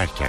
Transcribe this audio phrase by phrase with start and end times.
[0.00, 0.28] dönerken.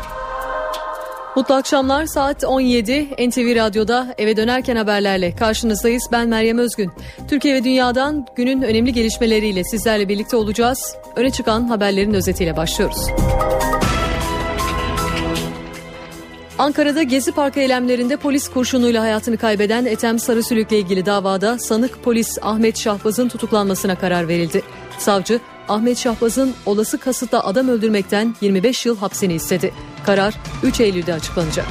[1.35, 6.03] Mutlu akşamlar saat 17 NTV Radyo'da eve dönerken haberlerle karşınızdayız.
[6.11, 6.91] Ben Meryem Özgün.
[7.29, 10.95] Türkiye ve dünyadan günün önemli gelişmeleriyle sizlerle birlikte olacağız.
[11.15, 12.97] Öne çıkan haberlerin özetiyle başlıyoruz.
[16.57, 22.79] Ankara'da Gezi Parkı eylemlerinde polis kurşunuyla hayatını kaybeden Ethem Sarısülük'le ilgili davada sanık polis Ahmet
[22.79, 24.61] Şahbaz'ın tutuklanmasına karar verildi.
[24.97, 25.39] Savcı
[25.71, 29.73] Ahmet Şahbaz'ın olası kasıtla adam öldürmekten 25 yıl hapsini istedi.
[30.05, 31.65] Karar 3 Eylül'de açıklanacak.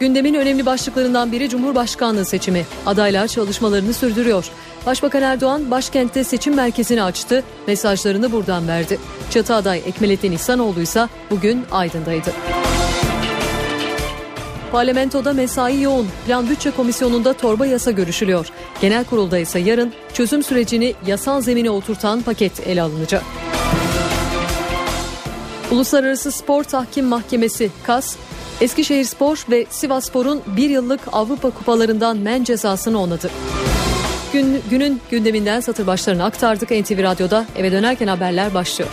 [0.00, 2.66] Gündemin önemli başlıklarından biri Cumhurbaşkanlığı seçimi.
[2.86, 4.50] Adaylar çalışmalarını sürdürüyor.
[4.86, 8.98] Başbakan Erdoğan başkentte seçim merkezini açtı, mesajlarını buradan verdi.
[9.30, 12.30] Çatı aday Ekmelettin İhsanoğlu ise bugün Aydın'daydı.
[14.72, 16.08] Parlamentoda mesai yoğun.
[16.26, 18.46] Plan Bütçe Komisyonu'nda torba yasa görüşülüyor.
[18.80, 23.22] Genel kurulda ise yarın çözüm sürecini yasal zemine oturtan paket ele alınacak.
[25.70, 28.16] Uluslararası Spor Tahkim Mahkemesi KAS,
[28.60, 33.30] Eskişehir Spor ve Sivas Spor'un bir yıllık Avrupa kupalarından men cezasını onadı.
[34.32, 37.46] Gün, günün gündeminden satır başlarını aktardık NTV Radyo'da.
[37.56, 38.90] Eve dönerken haberler başlıyor.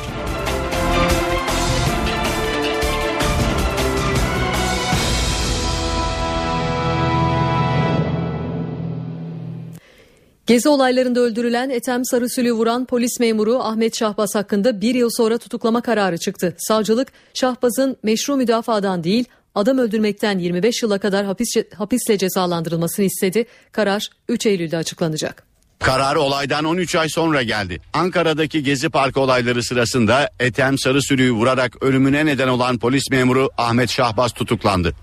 [10.47, 15.81] Gezi olaylarında öldürülen Ethem Sarısül'ü vuran polis memuru Ahmet Şahbaz hakkında bir yıl sonra tutuklama
[15.81, 16.55] kararı çıktı.
[16.57, 23.45] Savcılık Şahbaz'ın meşru müdafadan değil adam öldürmekten 25 yıla kadar hapis, hapisle cezalandırılmasını istedi.
[23.71, 25.43] Karar 3 Eylül'de açıklanacak.
[25.79, 27.81] Karar olaydan 13 ay sonra geldi.
[27.93, 34.31] Ankara'daki Gezi Parkı olayları sırasında Ethem Sarısülü'yü vurarak ölümüne neden olan polis memuru Ahmet Şahbaz
[34.31, 34.95] tutuklandı.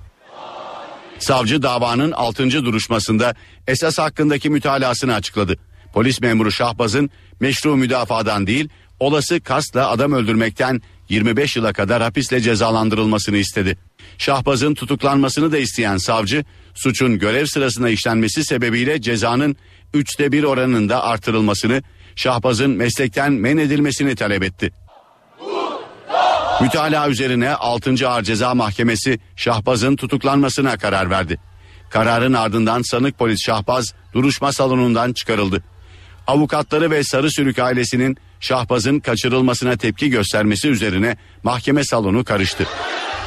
[1.22, 2.50] Savcı davanın 6.
[2.50, 3.34] duruşmasında
[3.66, 5.56] esas hakkındaki mütalasını açıkladı.
[5.94, 8.68] Polis memuru Şahbaz'ın meşru müdafadan değil
[9.00, 13.78] olası kasla adam öldürmekten 25 yıla kadar hapisle cezalandırılmasını istedi.
[14.18, 16.44] Şahbaz'ın tutuklanmasını da isteyen savcı
[16.74, 19.56] suçun görev sırasında işlenmesi sebebiyle cezanın
[19.94, 21.82] üçte bir oranında artırılmasını
[22.16, 24.70] Şahbaz'ın meslekten men edilmesini talep etti.
[26.60, 28.08] Mütalaa üzerine 6.
[28.08, 31.38] Ağır Ceza Mahkemesi Şahbaz'ın tutuklanmasına karar verdi.
[31.90, 35.62] Kararın ardından sanık polis Şahbaz duruşma salonundan çıkarıldı.
[36.26, 42.66] Avukatları ve Sarı Sürük ailesinin Şahbaz'ın kaçırılmasına tepki göstermesi üzerine mahkeme salonu karıştı.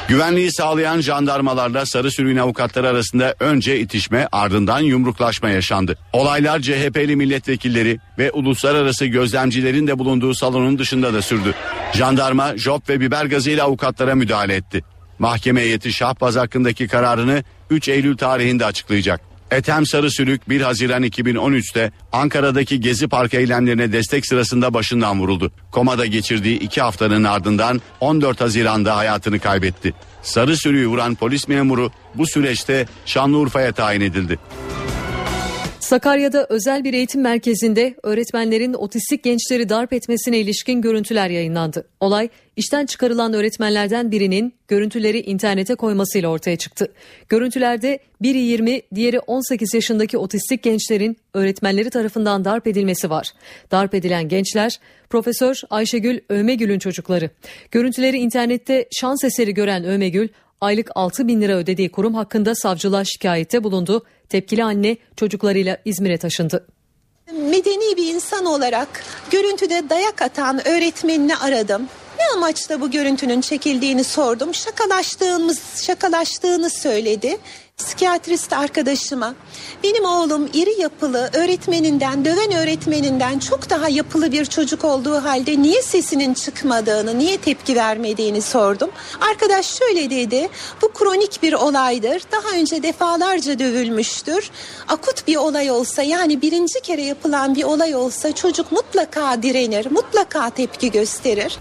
[0.08, 5.98] Güvenliği sağlayan jandarmalarla sarı sürüğün avukatları arasında önce itişme ardından yumruklaşma yaşandı.
[6.12, 11.54] Olaylar CHP'li milletvekilleri ve uluslararası gözlemcilerin de bulunduğu salonun dışında da sürdü.
[11.92, 14.84] Jandarma job ve biber gazıyla avukatlara müdahale etti.
[15.18, 19.35] Mahkeme heyeti Şahbaz hakkındaki kararını 3 Eylül tarihinde açıklayacak.
[19.50, 25.52] Ethem Sarısülük 1 Haziran 2013'te Ankara'daki Gezi Park eylemlerine destek sırasında başından vuruldu.
[25.72, 29.94] Komada geçirdiği iki haftanın ardından 14 Haziran'da hayatını kaybetti.
[30.22, 34.38] Sarısülük'ü vuran polis memuru bu süreçte Şanlıurfa'ya tayin edildi.
[35.86, 41.88] Sakarya'da özel bir eğitim merkezinde öğretmenlerin otistik gençleri darp etmesine ilişkin görüntüler yayınlandı.
[42.00, 46.92] Olay işten çıkarılan öğretmenlerden birinin görüntüleri internete koymasıyla ortaya çıktı.
[47.28, 53.32] Görüntülerde biri 20, diğeri 18 yaşındaki otistik gençlerin öğretmenleri tarafından darp edilmesi var.
[53.70, 54.80] Darp edilen gençler
[55.10, 57.30] Profesör Ayşegül Ömegül'ün çocukları.
[57.70, 60.28] Görüntüleri internette şans eseri gören Ömegül
[60.66, 64.04] aylık 6 bin lira ödediği kurum hakkında savcılığa şikayette bulundu.
[64.28, 66.66] Tepkili anne çocuklarıyla İzmir'e taşındı.
[67.32, 68.88] Medeni bir insan olarak
[69.30, 71.82] görüntüde dayak atan öğretmenini aradım.
[72.18, 74.54] Ne amaçla bu görüntünün çekildiğini sordum.
[74.54, 77.38] Şakalaştığımız, şakalaştığını söyledi
[77.96, 79.34] psikiyatrist arkadaşıma
[79.84, 85.82] benim oğlum iri yapılı öğretmeninden döven öğretmeninden çok daha yapılı bir çocuk olduğu halde niye
[85.82, 88.90] sesinin çıkmadığını niye tepki vermediğini sordum.
[89.30, 90.48] Arkadaş şöyle dedi
[90.82, 94.50] bu kronik bir olaydır daha önce defalarca dövülmüştür
[94.88, 100.50] akut bir olay olsa yani birinci kere yapılan bir olay olsa çocuk mutlaka direnir mutlaka
[100.50, 101.58] tepki gösterir.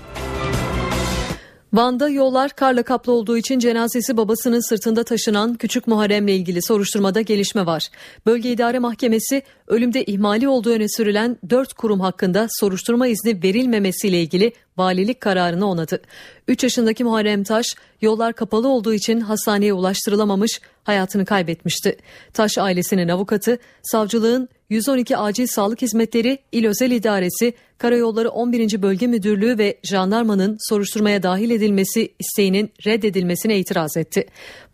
[1.76, 7.66] Van'da yollar karla kaplı olduğu için cenazesi babasının sırtında taşınan küçük Muharrem'le ilgili soruşturmada gelişme
[7.66, 7.90] var.
[8.26, 14.54] Bölge İdare Mahkemesi ölümde ihmali olduğu öne sürülen 4 kurum hakkında soruşturma izni verilmemesiyle ilgili
[14.78, 16.02] valilik kararını onadı.
[16.48, 17.66] 3 yaşındaki Muharrem Taş
[18.02, 21.98] yollar kapalı olduğu için hastaneye ulaştırılamamış hayatını kaybetmişti.
[22.34, 28.82] Taş ailesinin avukatı savcılığın 112 Acil Sağlık Hizmetleri İl Özel İdaresi, Karayolları 11.
[28.82, 34.26] Bölge Müdürlüğü ve jandarmanın soruşturmaya dahil edilmesi isteğinin reddedilmesine itiraz etti.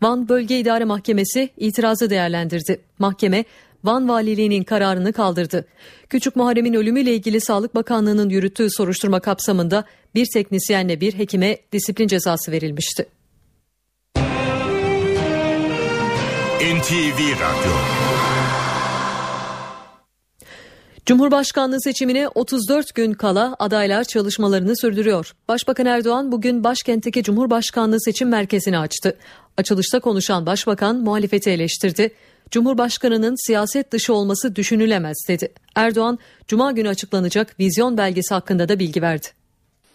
[0.02, 2.80] Van Bölge İdare Mahkemesi itirazı değerlendirdi.
[2.98, 3.44] Mahkeme
[3.84, 5.66] Van Valiliği'nin kararını kaldırdı.
[6.08, 9.84] Küçük Muharrem'in ölümüyle ilgili Sağlık Bakanlığı'nın yürüttüğü soruşturma kapsamında
[10.14, 13.06] bir teknisyenle bir hekime disiplin cezası verilmişti.
[16.62, 18.01] NTV Radyo
[21.12, 25.32] Cumhurbaşkanlığı seçimine 34 gün kala adaylar çalışmalarını sürdürüyor.
[25.48, 29.18] Başbakan Erdoğan bugün başkentteki Cumhurbaşkanlığı seçim merkezini açtı.
[29.56, 32.14] Açılışta konuşan başbakan muhalefeti eleştirdi.
[32.50, 35.52] Cumhurbaşkanının siyaset dışı olması düşünülemez dedi.
[35.74, 36.18] Erdoğan,
[36.48, 39.26] Cuma günü açıklanacak vizyon belgesi hakkında da bilgi verdi.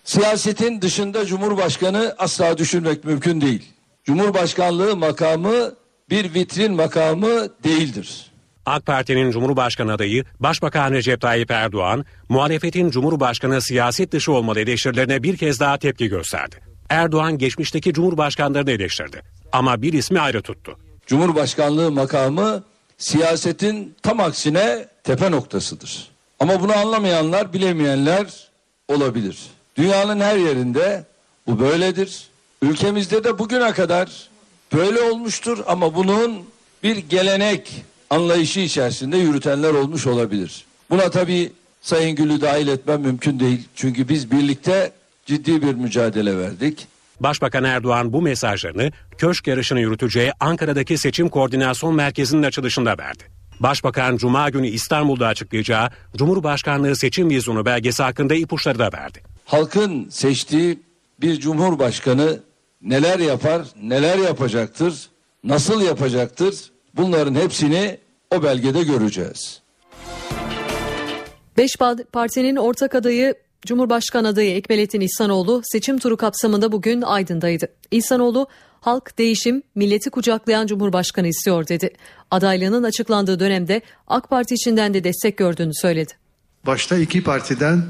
[0.04, 3.64] Siyasetin dışında Cumhurbaşkanı asla düşünmek mümkün değil.
[4.04, 5.76] Cumhurbaşkanlığı makamı
[6.10, 8.27] bir vitrin makamı değildir.
[8.68, 15.38] AK Parti'nin Cumhurbaşkanı adayı Başbakan Recep Tayyip Erdoğan, muhalefetin Cumhurbaşkanı siyaset dışı olmalı eleştirilerine bir
[15.38, 16.56] kez daha tepki gösterdi.
[16.90, 19.22] Erdoğan geçmişteki Cumhurbaşkanlarını eleştirdi
[19.52, 20.78] ama bir ismi ayrı tuttu.
[21.06, 22.64] Cumhurbaşkanlığı makamı
[22.98, 26.08] siyasetin tam aksine tepe noktasıdır.
[26.40, 28.48] Ama bunu anlamayanlar, bilemeyenler
[28.88, 29.38] olabilir.
[29.78, 31.04] Dünyanın her yerinde
[31.48, 32.28] bu böyledir.
[32.62, 34.30] Ülkemizde de bugüne kadar
[34.74, 36.44] böyle olmuştur ama bunun
[36.84, 40.66] bir gelenek anlayışı içerisinde yürütenler olmuş olabilir.
[40.90, 41.52] Buna tabii
[41.82, 43.68] Sayın Gül'ü dahil etmem mümkün değil.
[43.76, 44.92] Çünkü biz birlikte
[45.26, 46.88] ciddi bir mücadele verdik.
[47.20, 53.24] Başbakan Erdoğan bu mesajlarını köşk yarışını yürüteceği Ankara'daki seçim koordinasyon merkezinin açılışında verdi.
[53.60, 59.24] Başbakan Cuma günü İstanbul'da açıklayacağı Cumhurbaşkanlığı seçim vizyonu belgesi hakkında ipuçları da verdi.
[59.46, 60.80] Halkın seçtiği
[61.22, 62.40] bir cumhurbaşkanı
[62.82, 65.10] neler yapar, neler yapacaktır,
[65.44, 66.56] nasıl yapacaktır
[66.98, 67.98] bunların hepsini
[68.36, 69.62] o belgede göreceğiz.
[71.58, 71.76] Beş
[72.12, 73.36] partinin ortak adayı
[73.66, 77.68] Cumhurbaşkanı adayı Ekmelettin İhsanoğlu seçim turu kapsamında bugün Aydın'daydı.
[77.92, 78.48] İhsanoğlu
[78.82, 81.90] halk değişim, milleti kucaklayan Cumhurbaşkanı istiyor dedi.
[82.32, 86.14] Adaylığının açıklandığı dönemde AK Parti içinden de destek gördüğünü söyledi.
[86.66, 87.84] Başta iki partiden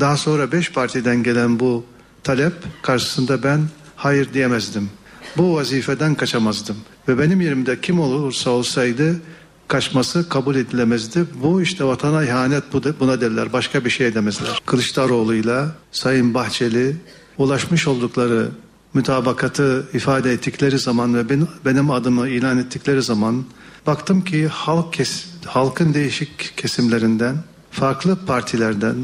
[0.00, 1.84] daha sonra beş partiden gelen bu
[2.24, 2.52] talep
[2.82, 3.60] karşısında ben
[3.96, 4.90] hayır diyemezdim.
[5.36, 6.76] Bu vazifeden kaçamazdım.
[7.10, 9.20] Ve benim yerimde kim olursa olsaydı
[9.68, 11.24] kaçması kabul edilemezdi.
[11.42, 12.64] Bu işte vatana ihanet
[13.00, 13.52] buna derler.
[13.52, 14.62] Başka bir şey demezler.
[14.66, 16.96] Kılıçdaroğlu'yla Sayın Bahçeli
[17.38, 18.48] ulaşmış oldukları
[18.94, 23.44] mütabakatı ifade ettikleri zaman ve benim, benim adımı ilan ettikleri zaman
[23.86, 27.36] baktım ki halk kes, halkın değişik kesimlerinden,
[27.70, 28.96] farklı partilerden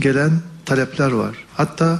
[0.00, 0.32] gelen
[0.64, 1.36] talepler var.
[1.54, 1.98] Hatta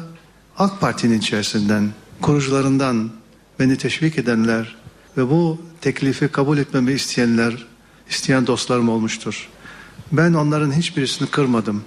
[0.59, 1.91] AK Parti'nin içerisinden,
[2.23, 3.11] kurucularından
[3.59, 4.86] beni teşvik edenler
[5.17, 7.67] ve bu teklifi kabul etmemi isteyenler,
[8.11, 9.49] isteyen dostlarım olmuştur.
[10.13, 11.85] Ben onların hiçbirisini kırmadım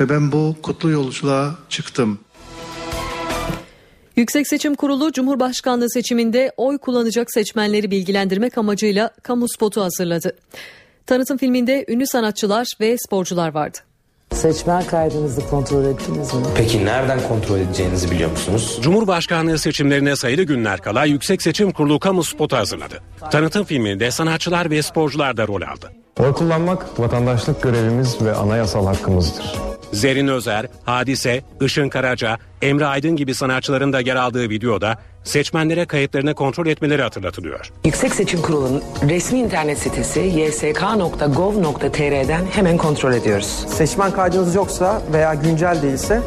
[0.00, 2.18] ve ben bu kutlu yolculuğa çıktım.
[4.16, 10.36] Yüksek Seçim Kurulu Cumhurbaşkanlığı seçiminde oy kullanacak seçmenleri bilgilendirmek amacıyla kamu spotu hazırladı.
[11.06, 13.78] Tanıtım filminde ünlü sanatçılar ve sporcular vardı.
[14.34, 16.40] Seçmen kaydınızı kontrol ettiniz mi?
[16.56, 18.78] Peki nereden kontrol edeceğinizi biliyor musunuz?
[18.82, 23.00] Cumhurbaşkanlığı seçimlerine sayılı günler kala Yüksek Seçim Kurulu kamu spotu hazırladı.
[23.30, 25.92] Tanıtım filminde sanatçılar ve sporcular da rol aldı.
[26.20, 29.71] Oy kullanmak vatandaşlık görevimiz ve anayasal hakkımızdır.
[29.92, 36.34] Zerin Özer, Hadise, Işın Karaca, Emre Aydın gibi sanatçıların da yer aldığı videoda seçmenlere kayıtlarını
[36.34, 37.72] kontrol etmeleri hatırlatılıyor.
[37.84, 40.20] Yüksek Seçim Kurulu'nun resmi internet sitesi
[41.00, 43.64] ysk.gov.tr'den hemen kontrol ediyoruz.
[43.68, 46.20] Seçmen kaydınız yoksa veya güncel değilse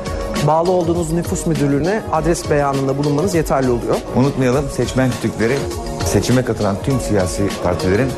[0.48, 3.96] bağlı olduğunuz nüfus müdürlüğüne adres beyanında bulunmanız yeterli oluyor.
[4.16, 5.58] Unutmayalım seçmen kütükleri
[6.06, 8.10] seçime katılan tüm siyasi partilerin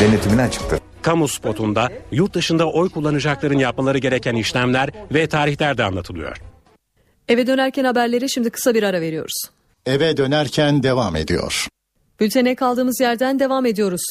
[0.00, 0.85] denetimine açıktır.
[1.06, 6.36] Kamu spotunda yurt dışında oy kullanacakların yapmaları gereken işlemler ve tarihler de anlatılıyor.
[7.28, 9.42] Eve dönerken haberleri şimdi kısa bir ara veriyoruz.
[9.86, 11.68] Eve dönerken devam ediyor.
[12.20, 14.02] Bültene kaldığımız yerden devam ediyoruz.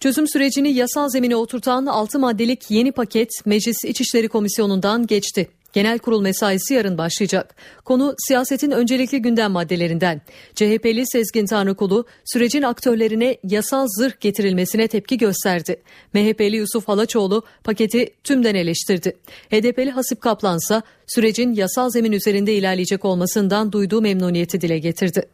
[0.00, 5.48] Çözüm sürecini yasal zemine oturtan 6 maddelik yeni paket Meclis İçişleri Komisyonu'ndan geçti.
[5.74, 7.54] Genel kurul mesaisi yarın başlayacak.
[7.84, 10.20] Konu siyasetin öncelikli gündem maddelerinden.
[10.54, 15.82] CHP'li Sezgin Tanrıkulu sürecin aktörlerine yasal zırh getirilmesine tepki gösterdi.
[16.12, 19.16] MHP'li Yusuf Halaçoğlu paketi tümden eleştirdi.
[19.50, 25.28] HDP'li Hasip Kaplan ise sürecin yasal zemin üzerinde ilerleyecek olmasından duyduğu memnuniyeti dile getirdi.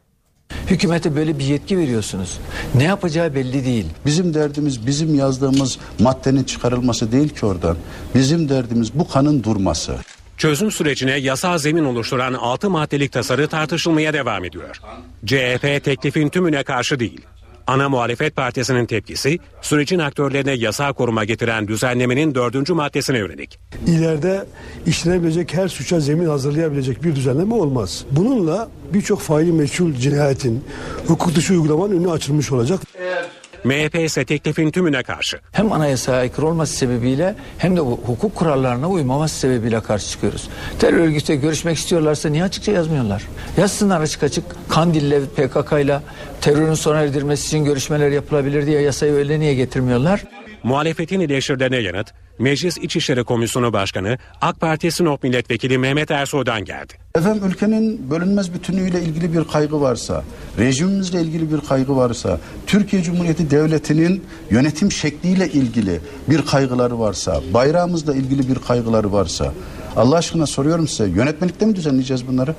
[0.66, 2.38] Hükümete böyle bir yetki veriyorsunuz.
[2.74, 3.86] Ne yapacağı belli değil.
[4.06, 7.76] Bizim derdimiz bizim yazdığımız maddenin çıkarılması değil ki oradan.
[8.14, 9.96] Bizim derdimiz bu kanın durması.
[10.40, 14.80] Çözüm sürecine yasal zemin oluşturan 6 maddelik tasarı tartışılmaya devam ediyor.
[15.26, 17.20] CHP teklifin tümüne karşı değil.
[17.66, 23.58] Ana muhalefet partisinin tepkisi sürecin aktörlerine yasal koruma getiren düzenlemenin dördüncü maddesine yönelik.
[23.86, 24.46] İleride
[24.86, 28.04] işlenebilecek her suça zemin hazırlayabilecek bir düzenleme olmaz.
[28.10, 30.64] Bununla birçok faili meçhul cinayetin
[31.06, 32.80] hukuk dışı uygulamanın önü açılmış olacak.
[32.98, 35.40] Eğer MHP ise teklifin tümüne karşı.
[35.52, 40.48] Hem anayasaya aykırı olması sebebiyle hem de hukuk kurallarına uymaması sebebiyle karşı çıkıyoruz.
[40.78, 43.22] Terör örgütü görüşmek istiyorlarsa niye açıkça yazmıyorlar?
[43.56, 46.02] Yazsınlar açık açık Kandil'le PKK'yla
[46.40, 50.22] terörün sona erdirmesi için görüşmeler yapılabilir diye yasayı öyle niye getirmiyorlar?
[50.62, 56.92] Muhalefetin eleştirilerine yanıt Meclis İçişleri Komisyonu Başkanı AK Parti Sinop Milletvekili Mehmet Ersoy'dan geldi.
[57.14, 60.24] Efendim ülkenin bölünmez bütünlüğüyle ilgili bir kaygı varsa,
[60.58, 68.14] rejimimizle ilgili bir kaygı varsa, Türkiye Cumhuriyeti Devleti'nin yönetim şekliyle ilgili bir kaygıları varsa, bayrağımızla
[68.14, 69.52] ilgili bir kaygıları varsa,
[69.96, 72.54] Allah aşkına soruyorum size yönetmelikte mi düzenleyeceğiz bunları?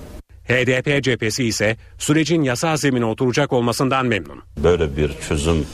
[0.47, 4.43] HDP cephesi ise sürecin yasal zemine oturacak olmasından memnun.
[4.63, 5.65] Böyle bir çözüm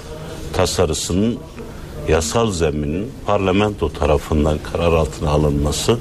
[0.53, 1.39] tasarısının
[2.07, 5.99] yasal zeminin parlamento tarafından karar altına alınması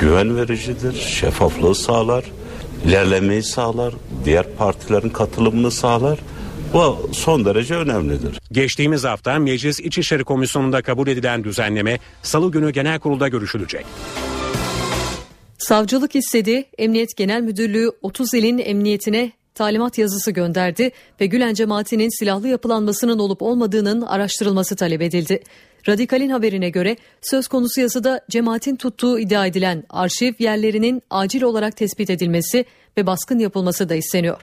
[0.00, 2.24] güven vericidir, şeffaflığı sağlar,
[2.84, 6.18] ilerlemeyi sağlar, diğer partilerin katılımını sağlar.
[6.72, 8.40] Bu son derece önemlidir.
[8.52, 13.86] Geçtiğimiz hafta Meclis İçişleri Komisyonu'nda kabul edilen düzenleme Salı günü genel kurulda görüşülecek.
[15.58, 22.48] Savcılık istedi, Emniyet Genel Müdürlüğü 30 ilin emniyetine talimat yazısı gönderdi ve Gülen cemaatinin silahlı
[22.48, 25.42] yapılanmasının olup olmadığının araştırılması talep edildi.
[25.88, 32.10] Radikal'in haberine göre söz konusu yazıda cemaatin tuttuğu iddia edilen arşiv yerlerinin acil olarak tespit
[32.10, 32.64] edilmesi
[32.96, 34.40] ve baskın yapılması da isteniyor.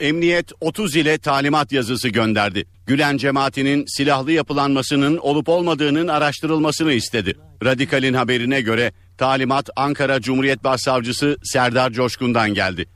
[0.00, 2.64] Emniyet 30 ile talimat yazısı gönderdi.
[2.86, 7.34] Gülen cemaatinin silahlı yapılanmasının olup olmadığının araştırılmasını istedi.
[7.64, 12.86] Radikal'in haberine göre talimat Ankara Cumhuriyet Başsavcısı Serdar Coşkun'dan geldi.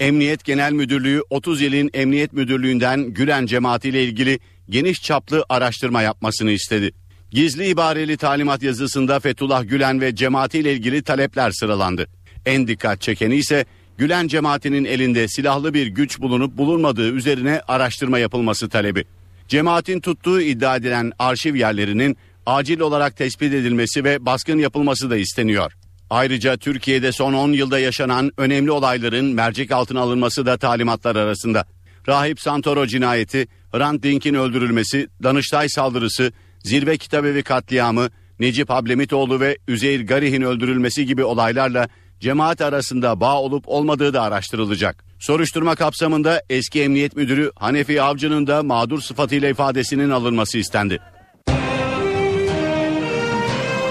[0.00, 4.38] Emniyet Genel Müdürlüğü 30 ilin Emniyet Müdürlüğü'nden Gülen cemaati ile ilgili
[4.70, 6.92] geniş çaplı araştırma yapmasını istedi.
[7.30, 12.06] Gizli ibareli talimat yazısında Fethullah Gülen ve cemaati ile ilgili talepler sıralandı.
[12.46, 13.64] En dikkat çekeni ise
[13.98, 19.04] Gülen cemaatinin elinde silahlı bir güç bulunup bulunmadığı üzerine araştırma yapılması talebi.
[19.48, 25.72] Cemaatin tuttuğu iddia edilen arşiv yerlerinin acil olarak tespit edilmesi ve baskın yapılması da isteniyor.
[26.10, 31.66] Ayrıca Türkiye'de son 10 yılda yaşanan önemli olayların mercek altına alınması da talimatlar arasında.
[32.08, 38.08] Rahip Santoro cinayeti, Hrant Dink'in öldürülmesi, Danıştay saldırısı, Zirve Kitabevi katliamı,
[38.40, 41.88] Necip Hablemitoğlu ve Üzeyir Garih'in öldürülmesi gibi olaylarla
[42.20, 45.04] cemaat arasında bağ olup olmadığı da araştırılacak.
[45.18, 50.98] Soruşturma kapsamında eski emniyet müdürü Hanefi Avcı'nın da mağdur sıfatıyla ifadesinin alınması istendi.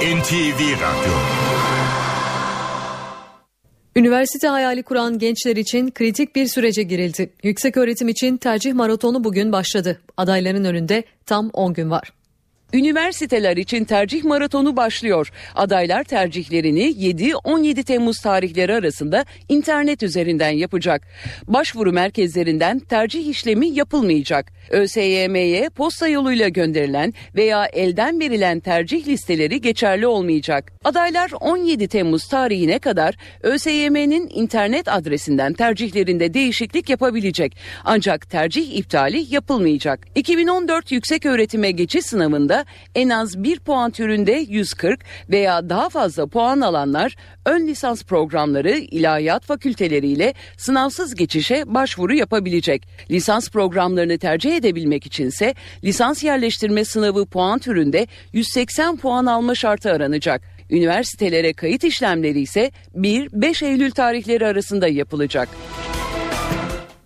[0.01, 1.13] NTV Radyo
[3.97, 7.29] Üniversite hayali kuran gençler için kritik bir sürece girildi.
[7.43, 10.01] Yüksek öğretim için tercih maratonu bugün başladı.
[10.17, 12.11] Adayların önünde tam 10 gün var.
[12.75, 15.32] Üniversiteler için tercih maratonu başlıyor.
[15.55, 21.08] Adaylar tercihlerini 7-17 Temmuz tarihleri arasında internet üzerinden yapacak.
[21.48, 24.51] Başvuru merkezlerinden tercih işlemi yapılmayacak.
[24.70, 30.74] ÖSYM'ye posta yoluyla gönderilen veya elden verilen tercih listeleri geçerli olmayacak.
[30.84, 37.58] Adaylar 17 Temmuz tarihine kadar ÖSYM'nin internet adresinden tercihlerinde değişiklik yapabilecek.
[37.84, 40.08] Ancak tercih iptali yapılmayacak.
[40.15, 42.64] 2014 yüksek öğretime geçiş sınavında
[42.95, 49.45] en az bir puan türünde 140 veya daha fazla puan alanlar ön lisans programları ilahiyat
[49.45, 52.88] fakülteleriyle sınavsız geçişe başvuru yapabilecek.
[53.12, 60.41] Lisans programlarını tercih edebilmek içinse lisans yerleştirme sınavı puan türünde 180 puan alma şartı aranacak.
[60.69, 65.50] Üniversitelere kayıt işlemleri ise 1-5 Eylül tarihleri arasında yapılacak.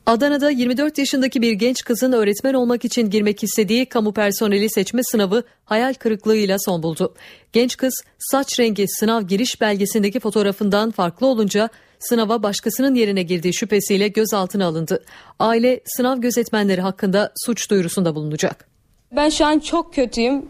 [0.09, 5.43] Adana'da 24 yaşındaki bir genç kızın öğretmen olmak için girmek istediği kamu personeli seçme sınavı
[5.65, 7.13] hayal kırıklığıyla son buldu.
[7.53, 14.07] Genç kız saç rengi sınav giriş belgesindeki fotoğrafından farklı olunca sınava başkasının yerine girdiği şüphesiyle
[14.07, 15.03] gözaltına alındı.
[15.39, 18.67] Aile sınav gözetmenleri hakkında suç duyurusunda bulunacak.
[19.15, 20.45] Ben şu an çok kötüyüm.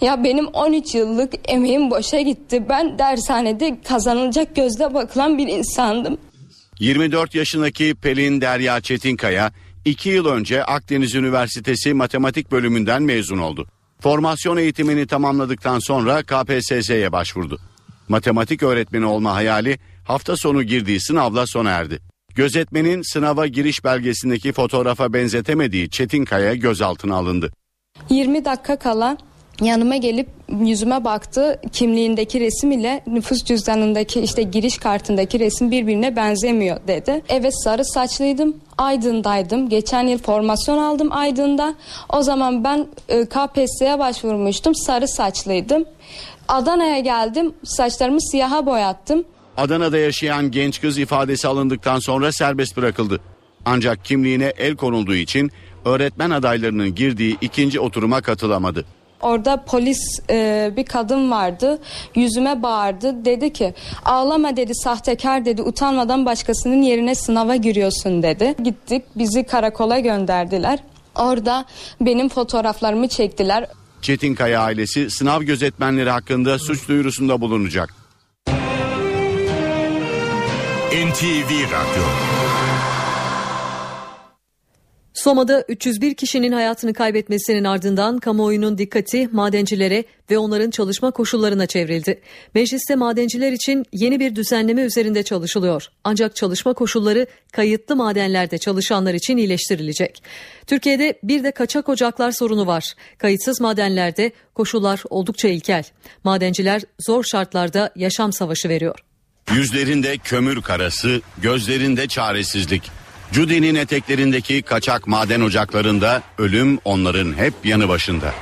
[0.00, 2.64] Ya benim 13 yıllık emeğim boşa gitti.
[2.68, 6.18] Ben dershanede kazanılacak gözle bakılan bir insandım.
[6.80, 9.52] 24 yaşındaki Pelin Derya Çetinkaya
[9.84, 13.66] 2 yıl önce Akdeniz Üniversitesi Matematik bölümünden mezun oldu.
[14.00, 17.58] Formasyon eğitimini tamamladıktan sonra KPSS'ye başvurdu.
[18.08, 22.00] Matematik öğretmeni olma hayali hafta sonu girdiği sınavla sona erdi.
[22.34, 27.52] Gözetmenin sınava giriş belgesindeki fotoğrafa benzetemediği Çetinkaya gözaltına alındı.
[28.10, 29.16] 20 dakika kala
[29.60, 30.28] yanıma gelip
[30.60, 31.60] yüzüme baktı.
[31.72, 37.22] Kimliğindeki resim ile nüfus cüzdanındaki işte giriş kartındaki resim birbirine benzemiyor dedi.
[37.28, 38.56] Evet sarı saçlıydım.
[38.78, 39.68] Aydın'daydım.
[39.68, 41.74] Geçen yıl formasyon aldım Aydın'da.
[42.08, 44.74] O zaman ben e, KPSS'ye başvurmuştum.
[44.74, 45.84] Sarı saçlıydım.
[46.48, 47.54] Adana'ya geldim.
[47.64, 49.24] Saçlarımı siyaha boyattım.
[49.56, 53.20] Adana'da yaşayan genç kız ifadesi alındıktan sonra serbest bırakıldı.
[53.64, 55.50] Ancak kimliğine el konulduğu için
[55.84, 58.84] öğretmen adaylarının girdiği ikinci oturuma katılamadı.
[59.24, 59.98] Orada polis
[60.30, 61.78] e, bir kadın vardı.
[62.14, 63.24] Yüzüme bağırdı.
[63.24, 65.62] Dedi ki ağlama dedi sahtekar dedi.
[65.62, 68.54] Utanmadan başkasının yerine sınava giriyorsun dedi.
[68.64, 70.78] Gittik bizi karakola gönderdiler.
[71.14, 71.64] Orada
[72.00, 73.66] benim fotoğraflarımı çektiler.
[74.02, 77.94] Çetinkaya ailesi sınav gözetmenleri hakkında suç duyurusunda bulunacak.
[80.94, 82.04] NTV Radyo
[85.24, 92.20] Soma'da 301 kişinin hayatını kaybetmesinin ardından kamuoyunun dikkati madencilere ve onların çalışma koşullarına çevrildi.
[92.54, 95.88] Mecliste madenciler için yeni bir düzenleme üzerinde çalışılıyor.
[96.04, 100.22] Ancak çalışma koşulları kayıtlı madenlerde çalışanlar için iyileştirilecek.
[100.66, 102.94] Türkiye'de bir de kaçak ocaklar sorunu var.
[103.18, 105.84] Kayıtsız madenlerde koşullar oldukça ilkel.
[106.24, 108.98] Madenciler zor şartlarda yaşam savaşı veriyor.
[109.54, 113.03] Yüzlerinde kömür karası, gözlerinde çaresizlik.
[113.32, 118.34] Cudi'nin eteklerindeki kaçak maden ocaklarında ölüm onların hep yanı başında.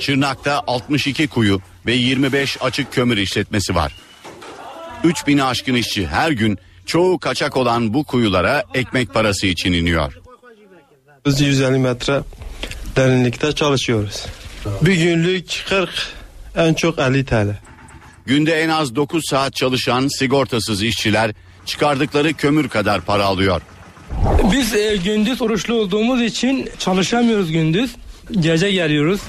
[0.00, 3.94] Şırnak'ta 62 kuyu ve 25 açık kömür işletmesi var.
[5.04, 10.18] 3000 aşkın işçi her gün çoğu kaçak olan bu kuyulara ekmek parası için iniyor.
[11.26, 12.20] 150 metre
[12.96, 14.26] derinlikte çalışıyoruz.
[14.82, 15.90] Bir günlük 40
[16.56, 17.58] en çok 50 TL.
[18.26, 21.34] Günde en az 9 saat çalışan sigortasız işçiler
[21.66, 23.62] çıkardıkları kömür kadar para alıyor.
[24.52, 27.90] Biz e, gündüz oruçlu olduğumuz için çalışamıyoruz gündüz.
[28.30, 29.20] Gece geliyoruz.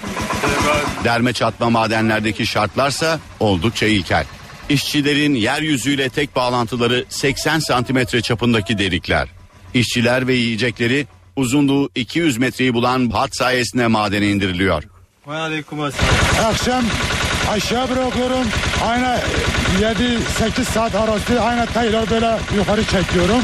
[1.03, 4.25] Derme çatma madenlerdeki şartlarsa oldukça ilkel.
[4.69, 9.27] İşçilerin yeryüzüyle tek bağlantıları 80 santimetre çapındaki delikler.
[9.73, 14.83] İşçiler ve yiyecekleri uzunluğu 200 metreyi bulan hat sayesinde madene indiriliyor.
[16.43, 16.83] Akşam
[17.51, 18.47] aşağı bırakıyorum.
[18.85, 19.19] Aynı
[19.81, 23.41] 7-8 saat arası aynı taylar böyle yukarı çekiyorum.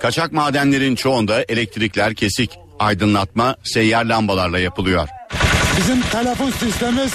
[0.00, 2.50] Kaçak madenlerin çoğunda elektrikler kesik.
[2.78, 5.08] Aydınlatma seyyar lambalarla yapılıyor.
[5.78, 7.12] Bizim telefon sistemimiz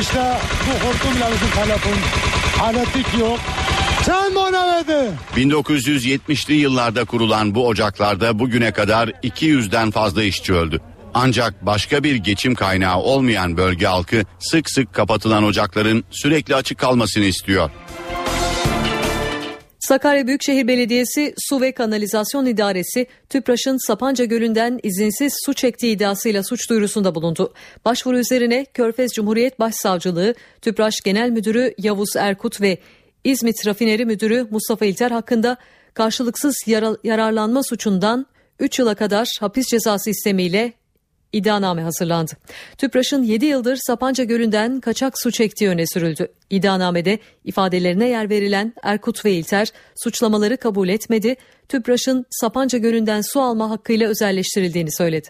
[0.00, 0.20] işte
[0.66, 1.94] bu hortumla bizim telefon
[2.64, 3.38] aletik yok.
[4.02, 5.10] Sen bana verdi.
[5.36, 10.80] 1970'li yıllarda kurulan bu ocaklarda bugüne kadar 200'den fazla işçi öldü.
[11.14, 17.24] Ancak başka bir geçim kaynağı olmayan bölge halkı sık sık kapatılan ocakların sürekli açık kalmasını
[17.24, 17.70] istiyor.
[19.80, 26.70] Sakarya Büyükşehir Belediyesi Su ve Kanalizasyon İdaresi Tüpraş'ın Sapanca Gölü'nden izinsiz su çektiği iddiasıyla suç
[26.70, 27.54] duyurusunda bulundu.
[27.84, 32.78] Başvuru üzerine Körfez Cumhuriyet Başsavcılığı, Tüpraş Genel Müdürü Yavuz Erkut ve
[33.24, 35.56] İzmit Rafineri Müdürü Mustafa İlter hakkında
[35.94, 38.26] karşılıksız yara- yararlanma suçundan
[38.58, 40.72] 3 yıla kadar hapis cezası istemiyle
[41.34, 42.32] iddianame hazırlandı.
[42.78, 46.28] Tüpraş'ın 7 yıldır Sapanca Gölü'nden kaçak su çektiği öne sürüldü.
[46.50, 51.36] İddianamede ifadelerine yer verilen Erkut ve İlter suçlamaları kabul etmedi.
[51.68, 55.28] Tüpraş'ın Sapanca Gölü'nden su alma hakkıyla özelleştirildiğini söyledi.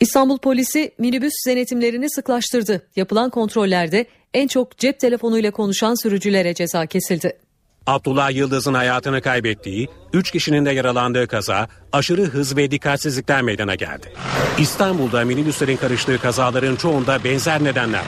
[0.00, 2.82] İstanbul polisi minibüs denetimlerini sıklaştırdı.
[2.96, 7.45] Yapılan kontrollerde en çok cep telefonuyla konuşan sürücülere ceza kesildi.
[7.86, 14.12] Abdullah Yıldız'ın hayatını kaybettiği, 3 kişinin de yaralandığı kaza aşırı hız ve dikkatsizlikten meydana geldi.
[14.58, 18.06] İstanbul'da minibüslerin karıştığı kazaların çoğunda benzer nedenler var.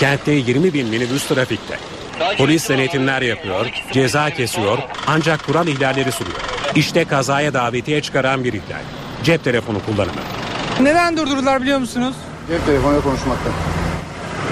[0.00, 1.78] Kentte 20 bin minibüs trafikte.
[2.38, 6.36] Polis denetimler yapıyor, ceza kesiyor ancak kural ihlalleri sürüyor.
[6.74, 8.82] İşte kazaya davetiye çıkaran bir ihlal.
[9.24, 10.20] Cep telefonu kullanımı.
[10.80, 12.14] Neden durdurdular biliyor musunuz?
[12.48, 13.50] Cep telefonuyla konuşmakta.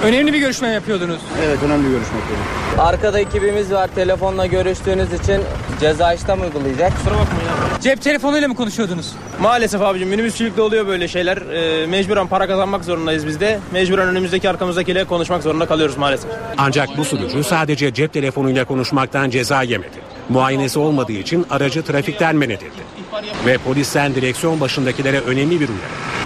[0.05, 1.21] Önemli bir görüşme yapıyordunuz.
[1.47, 2.45] Evet önemli bir görüşme yapıyorum.
[2.79, 3.89] Arkada ekibimiz var.
[3.95, 5.41] Telefonla görüştüğünüz için
[5.81, 6.93] ceza işlem uygulayacak.
[6.97, 7.81] Kusura bakmayın ya.
[7.81, 9.13] Cep telefonuyla mı konuşuyordunuz?
[9.41, 11.37] Maalesef abicim minibüsçülükte oluyor böyle şeyler.
[11.37, 13.59] Ee, mecburen para kazanmak zorundayız biz de.
[13.73, 16.31] Mecburen önümüzdeki arkamızdakiyle konuşmak zorunda kalıyoruz maalesef.
[16.59, 19.97] Ancak bu sürücü sadece cep telefonuyla konuşmaktan ceza yemedi.
[20.29, 22.96] Muayenesi olmadığı için aracı trafikten men edildi.
[23.47, 25.81] Ve polisten direksiyon başındakilere önemli bir uyarı.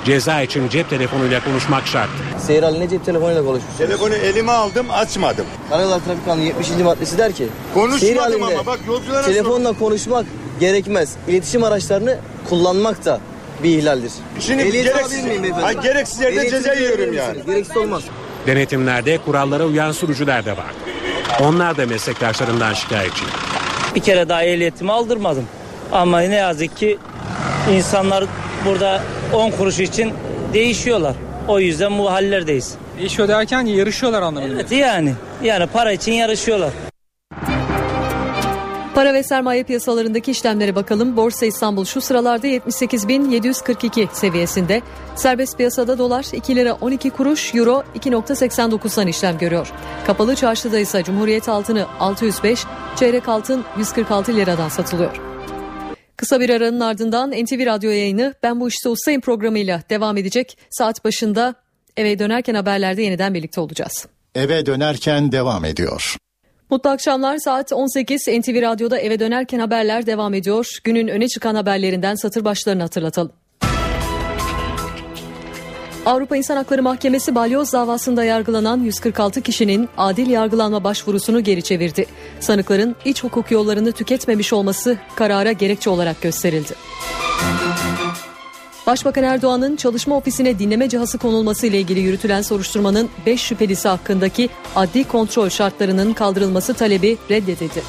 [0.05, 2.13] Ceza için cep telefonuyla konuşmak şarttı.
[2.47, 3.77] Seyir haline cep telefonuyla konuşmuş.
[3.79, 5.47] Telefonu elime aldım açmadım.
[5.71, 6.71] Karayolları Trafik Kanunu 70.
[6.71, 7.47] maddesi der ki.
[7.75, 10.27] Konuşmadım ama bak yolculara Telefonla konuşmak
[10.61, 11.17] gerekmez.
[11.29, 13.21] İletişim araçlarını kullanmak da
[13.63, 14.13] bir ihlaldir.
[14.41, 15.55] Şimdi Ehliyet gereksiz- miyim?
[15.65, 17.39] Ay, gereksiz yerde Ehliyetinizi ceza yiyorum yani.
[17.47, 18.03] Gereksiz olmaz.
[18.47, 20.75] Denetimlerde kurallara uyan sürücüler de vardı.
[21.41, 23.23] Onlar da meslektaşlarından şikayetçi.
[23.95, 25.45] Bir kere daha ehliyetimi aldırmadım.
[25.93, 26.99] Ama ne yazık ki
[27.73, 28.25] insanlar
[28.67, 30.13] burada 10 kuruş için
[30.53, 31.15] değişiyorlar.
[31.49, 32.75] O yüzden bu hallerdeyiz.
[32.99, 34.55] Değişiyor derken yarışıyorlar anlamında.
[34.55, 35.15] Evet yani.
[35.43, 36.71] Yani para için yarışıyorlar.
[38.95, 41.17] Para ve sermaye piyasalarındaki işlemlere bakalım.
[41.17, 44.83] Borsa İstanbul şu sıralarda 78.742 seviyesinde.
[45.17, 49.73] Serbest piyasada dolar 2 lira 12 kuruş, euro 2.89'dan işlem görüyor.
[50.07, 52.65] Kapalı çarşıda ise Cumhuriyet altını 605,
[52.97, 55.30] çeyrek altın 146 liradan satılıyor.
[56.21, 60.59] Kısa bir aranın ardından NTV Radyo yayını Ben Bu İşte Ustayım programıyla devam edecek.
[60.71, 61.55] Saat başında
[61.97, 64.07] eve dönerken haberlerde yeniden birlikte olacağız.
[64.35, 66.17] Eve dönerken devam ediyor.
[66.71, 70.79] Mutlu akşamlar saat 18 NTV Radyo'da eve dönerken haberler devam ediyor.
[70.85, 73.33] Günün öne çıkan haberlerinden satır başlarını hatırlatalım.
[76.07, 82.07] Avrupa İnsan Hakları Mahkemesi balyoz davasında yargılanan 146 kişinin adil yargılanma başvurusunu geri çevirdi.
[82.41, 86.75] Sanıkların iç hukuk yollarını tüketmemiş olması karara gerekçe olarak gösterildi.
[88.87, 95.05] Başbakan Erdoğan'ın çalışma ofisine dinleme cihazı konulması ile ilgili yürütülen soruşturmanın 5 şüphelisi hakkındaki adli
[95.05, 97.83] kontrol şartlarının kaldırılması talebi reddedildi.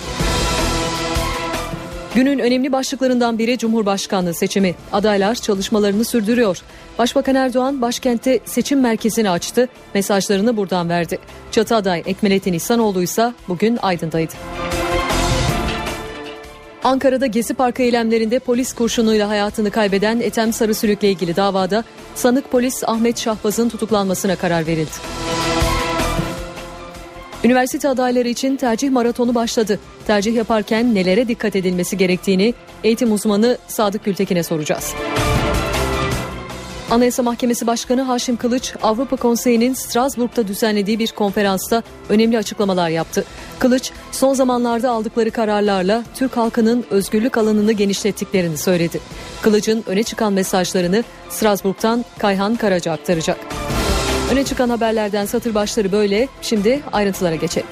[2.16, 4.76] Günün önemli başlıklarından biri Cumhurbaşkanlığı seçimi.
[4.92, 6.62] Adaylar çalışmalarını sürdürüyor.
[6.98, 9.68] Başbakan Erdoğan başkentte seçim merkezini açtı.
[9.94, 11.20] Mesajlarını buradan verdi.
[11.52, 14.34] Çatı aday Ekmelettin İhsanoğlu ise bugün Aydın'daydı.
[16.84, 21.84] Ankara'da Gezi Parkı eylemlerinde polis kurşunuyla hayatını kaybeden Ethem Sarısülük'le ilgili davada
[22.16, 24.92] sanık polis Ahmet Şahbaz'ın tutuklanmasına karar verildi.
[27.44, 29.80] Üniversite adayları için tercih maratonu başladı.
[30.08, 34.94] Tercih yaparken nelere dikkat edilmesi gerektiğini eğitim uzmanı Sadık Gültekin'e soracağız.
[36.92, 43.26] Anayasa Mahkemesi Başkanı Haşim Kılıç, Avrupa Konseyi'nin Strasbourg'da düzenlediği bir konferansta önemli açıklamalar yaptı.
[43.60, 49.00] Kılıç, son zamanlarda aldıkları kararlarla Türk halkının özgürlük alanını genişlettiklerini söyledi.
[49.42, 53.38] Kılıç'ın öne çıkan mesajlarını Strasbourg'dan Kayhan Karaca aktaracak.
[54.32, 56.28] Öne çıkan haberlerden satır başları böyle.
[56.42, 57.68] Şimdi ayrıntılara geçelim.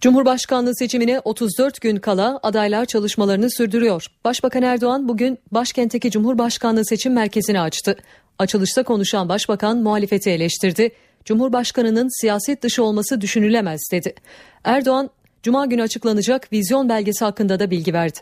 [0.00, 4.06] Cumhurbaşkanlığı seçimine 34 gün kala adaylar çalışmalarını sürdürüyor.
[4.24, 7.96] Başbakan Erdoğan bugün başkentteki Cumhurbaşkanlığı seçim merkezini açtı.
[8.38, 10.90] Açılışta konuşan başbakan muhalefeti eleştirdi.
[11.24, 14.14] Cumhurbaşkanının siyaset dışı olması düşünülemez dedi.
[14.64, 15.10] Erdoğan
[15.46, 18.18] Cuma günü açıklanacak vizyon belgesi hakkında da bilgi verdi.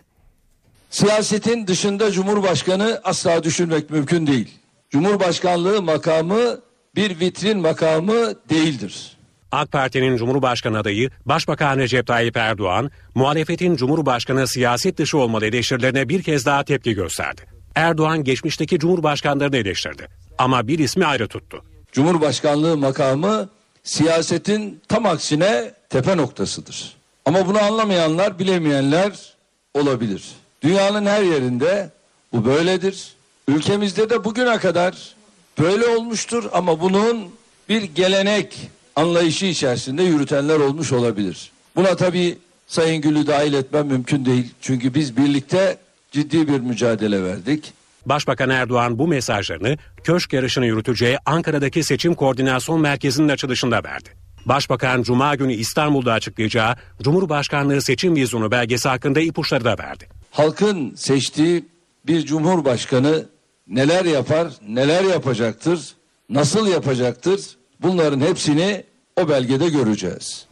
[0.91, 4.49] Siyasetin dışında Cumhurbaşkanı asla düşünmek mümkün değil.
[4.91, 6.61] Cumhurbaşkanlığı makamı
[6.97, 9.17] bir vitrin makamı değildir.
[9.53, 16.23] AK Parti'nin Cumhurbaşkanı adayı Başbakan Recep Tayyip Erdoğan, muhalefetin Cumhurbaşkanı siyaset dışı olmalı eleştirilerine bir
[16.23, 17.43] kez daha tepki gösterdi.
[17.75, 20.09] Erdoğan geçmişteki Cumhurbaşkanlarını eleştirdi
[20.39, 21.65] ama bir ismi ayrı tuttu.
[21.93, 23.49] Cumhurbaşkanlığı makamı
[23.83, 27.04] siyasetin tam aksine tepe noktasıdır.
[27.25, 29.35] Ama bunu anlamayanlar, bilemeyenler
[29.75, 30.25] olabilir.
[30.63, 31.91] Dünyanın her yerinde
[32.33, 33.15] bu böyledir.
[33.49, 35.15] Ülkemizde de bugüne kadar
[35.59, 37.29] böyle olmuştur ama bunun
[37.69, 41.51] bir gelenek anlayışı içerisinde yürütenler olmuş olabilir.
[41.77, 44.55] Buna tabii Sayın Gül'ü dahil etmem mümkün değil.
[44.61, 45.79] Çünkü biz birlikte
[46.13, 47.73] ciddi bir mücadele verdik.
[48.07, 54.24] Başbakan Erdoğan bu mesajlarını köşk yarışını yürüteceği Ankara'daki seçim koordinasyon merkezinin açılışında verdi.
[54.47, 60.09] Başbakan Cuma günü İstanbul'da açıklayacağı Cumhurbaşkanlığı seçim vizyonu belgesi hakkında ipuçları da verdi.
[60.31, 61.65] Halkın seçtiği
[62.07, 63.27] bir cumhurbaşkanı
[63.69, 65.95] neler yapar, neler yapacaktır,
[66.31, 67.41] nasıl yapacaktır
[67.83, 68.85] bunların hepsini
[69.21, 70.47] o belgede göreceğiz.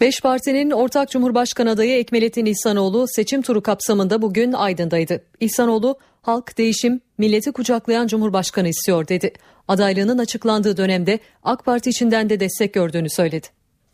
[0.00, 5.24] Beş partinin ortak Cumhurbaşkanı adayı Ekmelettin İhsanoğlu seçim turu kapsamında bugün Aydın'daydı.
[5.40, 9.32] İhsanoğlu, halk değişim, milleti kucaklayan Cumhurbaşkanı istiyor dedi.
[9.68, 13.46] Adaylığının açıklandığı dönemde AK Parti içinden de destek gördüğünü söyledi.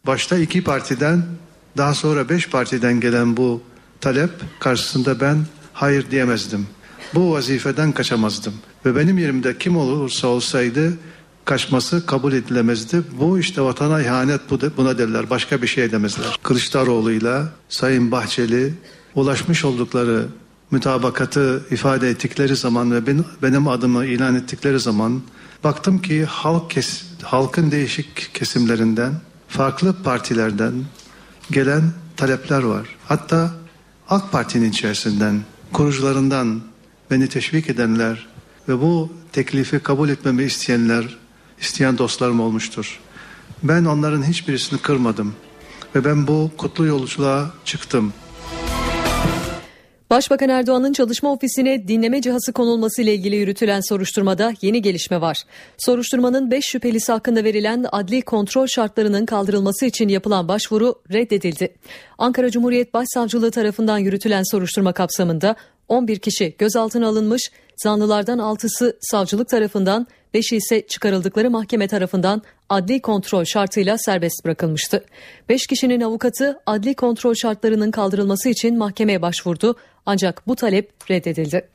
[0.06, 1.22] Başta iki partiden
[1.76, 3.62] daha sonra beş partiden gelen bu
[4.00, 5.38] talep karşısında ben
[5.72, 6.66] hayır diyemezdim.
[7.14, 8.54] Bu vazifeden kaçamazdım.
[8.86, 10.92] Ve benim yerimde kim olursa olsaydı
[11.44, 13.02] kaçması kabul edilemezdi.
[13.20, 14.40] Bu işte vatana ihanet
[14.76, 15.30] buna derler.
[15.30, 16.38] Başka bir şey demezler.
[16.42, 18.74] Kılıçdaroğlu'yla Sayın Bahçeli
[19.14, 20.26] ulaşmış oldukları
[20.70, 23.06] mütabakatı ifade ettikleri zaman ve
[23.42, 25.22] benim, adımı ilan ettikleri zaman
[25.64, 29.12] baktım ki halk kes, halkın değişik kesimlerinden,
[29.48, 30.72] farklı partilerden
[31.50, 31.82] gelen
[32.16, 32.96] talepler var.
[33.08, 33.50] Hatta
[34.08, 35.40] AK Parti'nin içerisinden,
[35.72, 36.60] kurucularından
[37.10, 38.26] beni teşvik edenler
[38.68, 41.16] ve bu teklifi kabul etmemi isteyenler,
[41.60, 43.00] isteyen dostlarım olmuştur.
[43.62, 45.34] Ben onların hiçbirisini kırmadım
[45.94, 48.12] ve ben bu kutlu yolculuğa çıktım.
[50.10, 55.42] Başbakan Erdoğan'ın çalışma ofisine dinleme cihazı konulması ile ilgili yürütülen soruşturmada yeni gelişme var.
[55.78, 61.74] Soruşturmanın 5 şüphelisi hakkında verilen adli kontrol şartlarının kaldırılması için yapılan başvuru reddedildi.
[62.18, 65.56] Ankara Cumhuriyet Başsavcılığı tarafından yürütülen soruşturma kapsamında
[65.88, 73.44] 11 kişi gözaltına alınmış, zanlılardan 6'sı savcılık tarafından, 5'i ise çıkarıldıkları mahkeme tarafından adli kontrol
[73.44, 75.04] şartıyla serbest bırakılmıştı.
[75.48, 81.68] 5 kişinin avukatı adli kontrol şartlarının kaldırılması için mahkemeye başvurdu ancak bu talep reddedildi.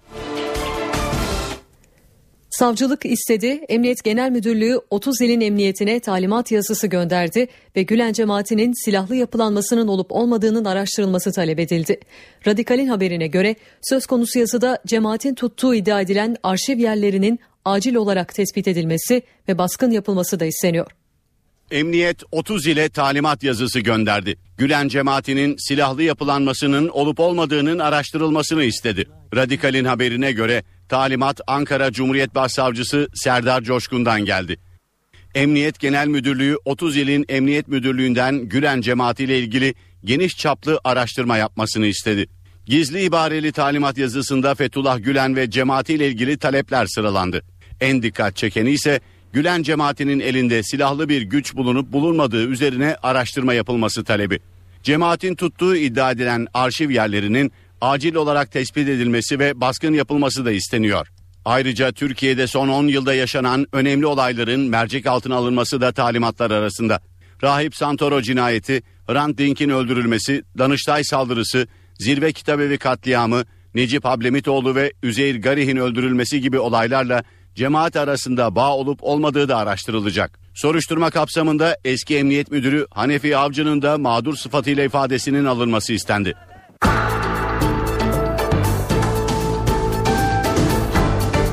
[2.61, 9.15] Savcılık istedi, Emniyet Genel Müdürlüğü 30 ilin emniyetine talimat yazısı gönderdi ve Gülen cemaatinin silahlı
[9.15, 11.99] yapılanmasının olup olmadığının araştırılması talep edildi.
[12.47, 18.67] Radikal'in haberine göre söz konusu yazıda cemaatin tuttuğu iddia edilen arşiv yerlerinin acil olarak tespit
[18.67, 20.91] edilmesi ve baskın yapılması da isteniyor.
[21.71, 24.35] Emniyet 30 ile talimat yazısı gönderdi.
[24.57, 29.05] Gülen cemaatinin silahlı yapılanmasının olup olmadığının araştırılmasını istedi.
[29.35, 34.57] Radikal'in haberine göre talimat Ankara Cumhuriyet Başsavcısı Serdar Coşkun'dan geldi.
[35.35, 39.73] Emniyet Genel Müdürlüğü 30 ilin Emniyet Müdürlüğü'nden Gülen cemaati ile ilgili
[40.05, 42.27] geniş çaplı araştırma yapmasını istedi.
[42.65, 47.43] Gizli ibareli talimat yazısında Fethullah Gülen ve cemaati ile ilgili talepler sıralandı.
[47.81, 48.99] En dikkat çekeni ise
[49.33, 54.39] Gülen cemaatinin elinde silahlı bir güç bulunup bulunmadığı üzerine araştırma yapılması talebi.
[54.83, 61.07] Cemaatin tuttuğu iddia edilen arşiv yerlerinin acil olarak tespit edilmesi ve baskın yapılması da isteniyor.
[61.45, 67.01] Ayrıca Türkiye'de son 10 yılda yaşanan önemli olayların mercek altına alınması da talimatlar arasında.
[67.43, 71.67] Rahip Santoro cinayeti, Hrant Dink'in öldürülmesi, Danıştay saldırısı,
[71.99, 73.43] Zirve Kitabevi katliamı,
[73.75, 77.23] Necip Hablemitoğlu ve Üzeyir Garih'in öldürülmesi gibi olaylarla
[77.55, 80.39] cemaat arasında bağ olup olmadığı da araştırılacak.
[80.53, 86.33] Soruşturma kapsamında eski emniyet müdürü Hanefi Avcı'nın da mağdur sıfatıyla ifadesinin alınması istendi.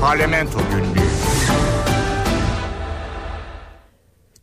[0.01, 1.09] Parlamento günlüğü.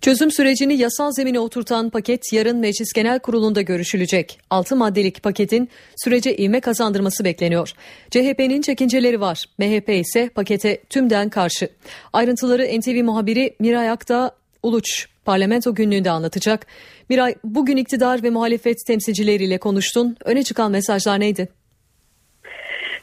[0.00, 4.40] Çözüm sürecini yasal zemine oturtan paket yarın Meclis Genel Kurulu'nda görüşülecek.
[4.50, 7.72] 6 maddelik paketin sürece ivme kazandırması bekleniyor.
[8.10, 9.44] CHP'nin çekinceleri var.
[9.58, 11.68] MHP ise pakete tümden karşı.
[12.12, 14.30] Ayrıntıları NTV muhabiri Miray Akta
[14.62, 16.66] Uluç parlamento günlüğünde anlatacak.
[17.08, 20.16] Miray bugün iktidar ve muhalefet temsilcileriyle konuştun.
[20.24, 21.48] Öne çıkan mesajlar neydi?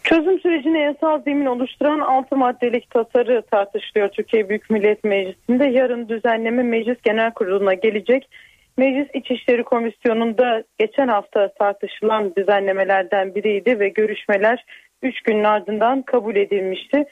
[0.03, 5.65] Çözüm sürecine yasal zemin oluşturan 6 maddelik tasarı tartışılıyor Türkiye Büyük Millet Meclisi'nde.
[5.65, 8.29] Yarın düzenleme Meclis Genel Kurulu'na gelecek.
[8.77, 14.65] Meclis İçişleri Komisyonu'nda geçen hafta tartışılan düzenlemelerden biriydi ve görüşmeler
[15.01, 17.05] 3 günün ardından kabul edilmişti.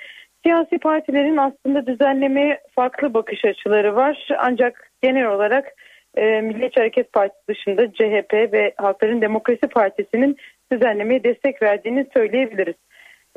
[0.44, 4.28] Siyasi partilerin aslında düzenlemeye farklı bakış açıları var.
[4.40, 5.74] Ancak genel olarak
[6.16, 10.38] e, Milliyetçi Hareket Partisi dışında CHP ve Halkların Demokrasi Partisi'nin
[10.72, 12.76] düzenlemeye destek verdiğini söyleyebiliriz.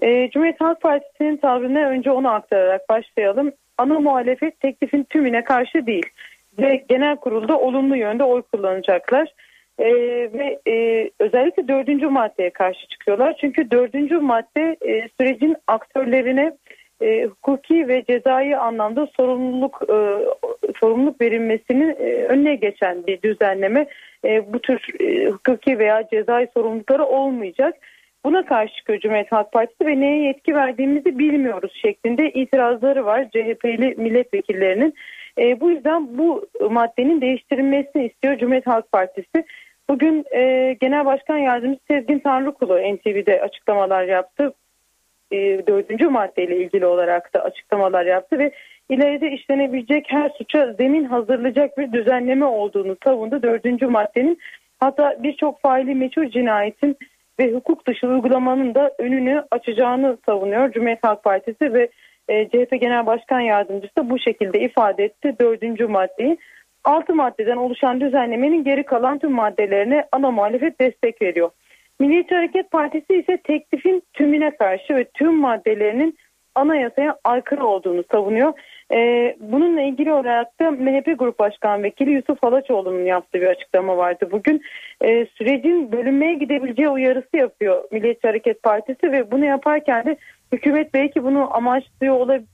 [0.02, 3.52] E, Cumhuriyet Halk Partisi'nin tavrını önce onu aktararak başlayalım.
[3.78, 6.06] Ana muhalefet teklifin tümüne karşı değil
[6.58, 9.34] ve genel kurulda olumlu yönde oy kullanacaklar.
[9.78, 9.86] E,
[10.32, 13.36] ve e, özellikle dördüncü maddeye karşı çıkıyorlar.
[13.40, 16.52] Çünkü dördüncü madde e, sürecin aktörlerine
[17.04, 19.96] e, hukuki ve cezai anlamda sorumluluk e,
[20.80, 23.86] sorumluluk verilmesinin e, önüne geçen bir düzenleme.
[24.24, 27.74] E, bu tür e, hukuki veya cezai sorumlulukları olmayacak.
[28.24, 34.94] Buna karşı Cumhuriyet Halk Partisi ve neye yetki verdiğimizi bilmiyoruz şeklinde itirazları var CHP'li milletvekillerinin.
[35.38, 39.44] E, bu yüzden bu maddenin değiştirilmesini istiyor Cumhuriyet Halk Partisi.
[39.90, 44.54] Bugün e, Genel Başkan Yardımcısı Sezgin Tanrıkulu NTV'de açıklamalar yaptı.
[45.32, 48.52] E, dördüncü maddeyle ilgili olarak da açıklamalar yaptı ve
[48.88, 53.42] ileride işlenebilecek her suça zemin hazırlayacak bir düzenleme olduğunu savundu.
[53.42, 54.38] Dördüncü maddenin
[54.80, 56.96] hatta birçok faili meçhul cinayetin
[57.40, 61.88] ve hukuk dışı uygulamanın da önünü açacağını savunuyor Cumhuriyet Halk Partisi ve
[62.28, 66.38] e, CHP Genel Başkan Yardımcısı da bu şekilde ifade etti dördüncü maddeyi.
[66.84, 71.50] Altı maddeden oluşan düzenlemenin geri kalan tüm maddelerine ana muhalefet destek veriyor.
[72.00, 76.18] Milliyetçi Hareket Partisi ise teklifin tümüne karşı ve tüm maddelerinin
[76.54, 78.52] anayasaya aykırı olduğunu savunuyor.
[78.92, 84.28] Ee, bununla ilgili olarak da MHP Grup Başkan Vekili Yusuf Halaçoğlu'nun yaptığı bir açıklama vardı
[84.33, 84.62] bugün.
[85.04, 90.16] Ee, sürecin bölünmeye gidebileceği uyarısı yapıyor Milliyetçi Hareket Partisi ve bunu yaparken de
[90.52, 92.48] hükümet belki bunu amaçlıyor olabilir,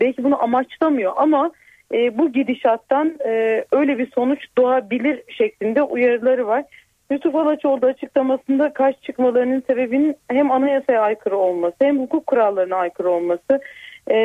[0.00, 1.52] belki bunu amaçlamıyor ama
[1.94, 6.64] e, bu gidişattan e, öyle bir sonuç doğabilir şeklinde uyarıları var.
[7.10, 13.60] Yusuf Alaçoğlu açıklamasında karşı çıkmalarının sebebinin hem anayasaya aykırı olması hem hukuk kurallarına aykırı olması
[14.06, 14.16] e,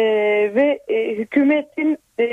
[0.56, 2.24] ve e, hükümetin e,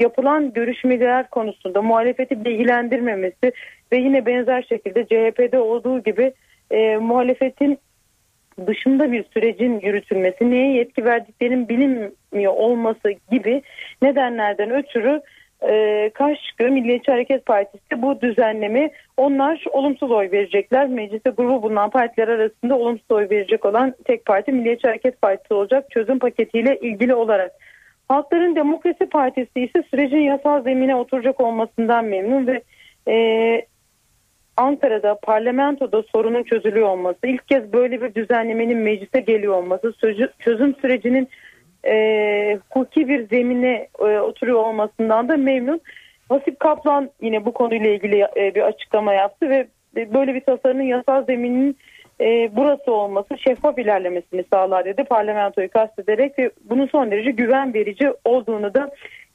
[0.00, 3.52] yapılan görüşmeler konusunda muhalefeti bilgilendirmemesi
[3.92, 6.32] ve yine benzer şekilde CHP'de olduğu gibi
[6.70, 7.78] e, muhalefetin
[8.66, 13.62] dışında bir sürecin yürütülmesi, neye yetki verdiklerinin bilinmiyor olması gibi
[14.02, 15.20] nedenlerden ötürü
[15.68, 16.70] e, karşı çıkıyor.
[16.70, 20.88] Milliyetçi Hareket Partisi bu düzenleme onlar olumsuz oy verecekler.
[20.88, 25.90] Mecliste grubu bulunan partiler arasında olumsuz oy verecek olan tek parti Milliyetçi Hareket Partisi olacak
[25.90, 27.52] çözüm paketiyle ilgili olarak.
[28.08, 32.62] Halkların Demokrasi Partisi ise sürecin yasal zemine oturacak olmasından memnun ve
[33.08, 33.66] e,
[34.56, 39.92] Ankara'da parlamentoda sorunun çözülüyor olması, ilk kez böyle bir düzenlemenin meclise geliyor olması,
[40.38, 41.28] çözüm sürecinin
[41.86, 45.80] e, hukuki bir zemine e, oturuyor olmasından da memnun.
[46.30, 51.24] Vasip Kaplan yine bu konuyla ilgili e, bir açıklama yaptı ve böyle bir tasarının yasal
[51.24, 51.76] zeminin
[52.20, 58.12] e, burası olması şeffaf ilerlemesini sağlar dedi parlamentoyu kastederek ve bunun son derece güven verici
[58.24, 58.90] olduğunu da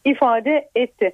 [0.06, 1.12] ifade etti.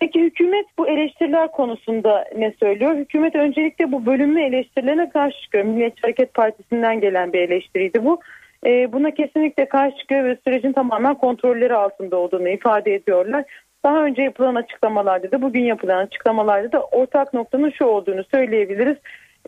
[0.00, 2.96] Peki hükümet bu eleştiriler konusunda ne söylüyor?
[2.96, 5.64] Hükümet öncelikle bu bölünme eleştirilerine karşı çıkıyor.
[5.64, 8.20] Milliyetçi Hareket Partisi'nden gelen bir eleştiriydi bu.
[8.66, 13.44] E, buna kesinlikle karşı çıkıyor ve sürecin tamamen kontrolleri altında olduğunu ifade ediyorlar.
[13.84, 18.96] Daha önce yapılan açıklamalarda da bugün yapılan açıklamalarda da ortak noktanın şu olduğunu söyleyebiliriz.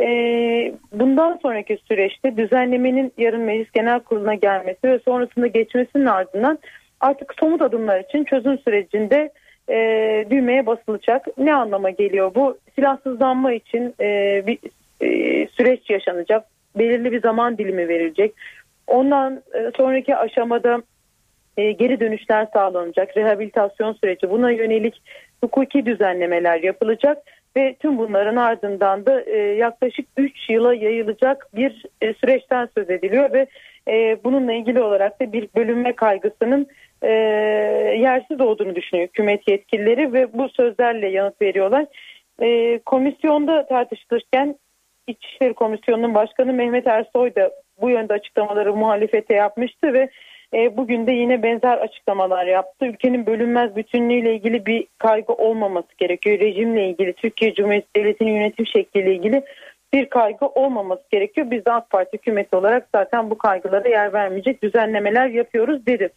[0.00, 0.06] E,
[0.92, 6.58] bundan sonraki süreçte düzenlemenin yarın Meclis Genel Kurulu'na gelmesi ve sonrasında geçmesinin ardından
[7.00, 9.30] artık somut adımlar için çözüm sürecinde
[9.68, 9.76] e,
[10.30, 11.26] düğmeye basılacak.
[11.38, 12.58] Ne anlama geliyor bu?
[12.74, 14.58] Silahsızlanma için e, bir
[15.00, 15.08] e,
[15.46, 16.44] süreç yaşanacak.
[16.78, 18.34] Belirli bir zaman dilimi verilecek.
[18.86, 20.82] Ondan e, sonraki aşamada
[21.56, 23.16] e, geri dönüşler sağlanacak.
[23.16, 25.02] Rehabilitasyon süreci buna yönelik
[25.40, 27.18] hukuki düzenlemeler yapılacak
[27.56, 31.84] ve tüm bunların ardından da e, yaklaşık 3 yıla yayılacak bir
[32.20, 33.46] süreçten söz ediliyor ve
[34.24, 36.66] bununla ilgili olarak da bir bölünme kaygısının
[38.00, 41.86] yersiz olduğunu düşünüyor hükümet yetkilileri ve bu sözlerle yanıt veriyorlar.
[42.84, 44.56] Komisyonda tartışılırken
[45.06, 50.08] İçişleri Komisyonu'nun başkanı Mehmet Ersoy da bu yönde açıklamaları muhalefete yapmıştı ve
[50.54, 52.86] e, bugün de yine benzer açıklamalar yaptı.
[52.86, 56.38] Ülkenin bölünmez bütünlüğüyle ilgili bir kaygı olmaması gerekiyor.
[56.38, 59.44] Rejimle ilgili, Türkiye Cumhuriyeti Devleti'nin yönetim şekliyle ilgili
[59.92, 61.50] bir kaygı olmaması gerekiyor.
[61.50, 66.08] Biz de AK Parti hükümeti olarak zaten bu kaygılara yer vermeyecek düzenlemeler yapıyoruz dedi.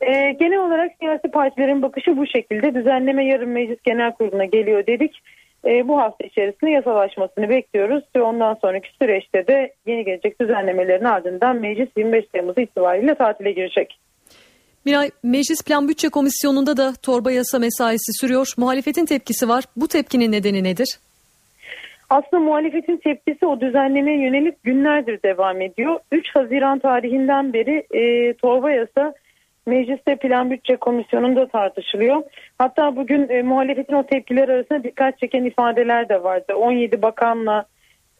[0.00, 2.74] Ee, genel olarak siyasi partilerin bakışı bu şekilde.
[2.74, 5.22] Düzenleme yarın meclis genel kuruluna geliyor dedik.
[5.66, 11.56] Ee, bu hafta içerisinde yasalaşmasını bekliyoruz ve ondan sonraki süreçte de yeni gelecek düzenlemelerin ardından
[11.56, 13.98] meclis 25 Temmuz itibariyle tatile girecek.
[14.84, 18.54] Miray, Meclis Plan Bütçe Komisyonu'nda da torba yasa mesaisi sürüyor.
[18.56, 19.64] Muhalefetin tepkisi var.
[19.76, 20.98] Bu tepkinin nedeni nedir?
[22.10, 26.00] Aslında muhalefetin tepkisi o düzenlemeye yönelik günlerdir devam ediyor.
[26.12, 29.14] 3 Haziran tarihinden beri e, torba yasa
[29.66, 32.22] Mecliste Plan Bütçe Komisyonu'nda tartışılıyor.
[32.58, 36.54] Hatta bugün e, muhalefetin o tepkiler arasında dikkat çeken ifadeler de vardı.
[36.54, 37.64] 17 bakanla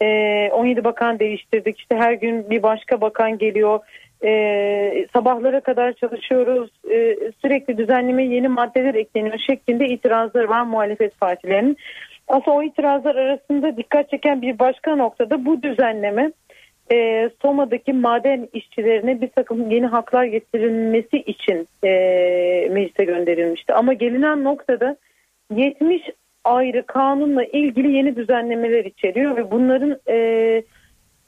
[0.02, 1.78] e, 17 bakan değiştirdik.
[1.78, 3.80] İşte her gün bir başka bakan geliyor.
[4.24, 6.70] E, sabahlara kadar çalışıyoruz.
[6.90, 11.76] E, sürekli düzenleme yeni maddeler ekleniyor şeklinde itirazlar var muhalefet partilerinin.
[12.28, 16.32] Aslında o itirazlar arasında dikkat çeken bir başka noktada bu düzenleme
[16.90, 21.88] e, Soma'daki maden işçilerine bir takım yeni haklar getirilmesi için e,
[22.70, 23.74] meclise gönderilmişti.
[23.74, 24.96] Ama gelinen noktada
[25.54, 26.02] 70
[26.44, 30.16] ayrı kanunla ilgili yeni düzenlemeler içeriyor ve bunların e,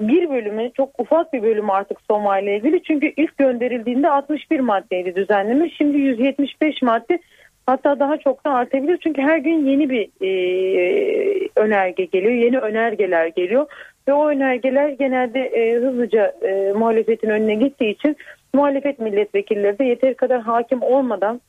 [0.01, 2.83] bir bölümü çok ufak bir bölümü artık Soma ile ilgili.
[2.83, 5.71] Çünkü ilk gönderildiğinde 61 maddeydi düzenleme.
[5.71, 7.19] Şimdi 175 madde
[7.67, 8.99] hatta daha çok da artabilir.
[9.03, 12.33] Çünkü her gün yeni bir e, önerge geliyor.
[12.33, 13.67] Yeni önergeler geliyor.
[14.09, 18.17] Ve o önergeler genelde e, hızlıca e, muhalefetin önüne gittiği için
[18.55, 21.41] muhalefet milletvekilleri de yeteri kadar hakim olmadan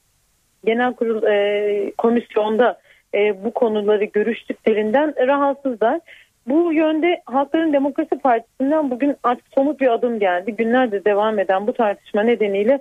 [0.66, 2.80] genel kurul e, komisyonda
[3.14, 6.00] e, bu konuları görüştüklerinden rahatsızlar.
[6.48, 10.56] Bu yönde Halkların Demokrasi Partisi'nden bugün artık somut bir adım geldi.
[10.56, 12.80] Günlerdir devam eden bu tartışma nedeniyle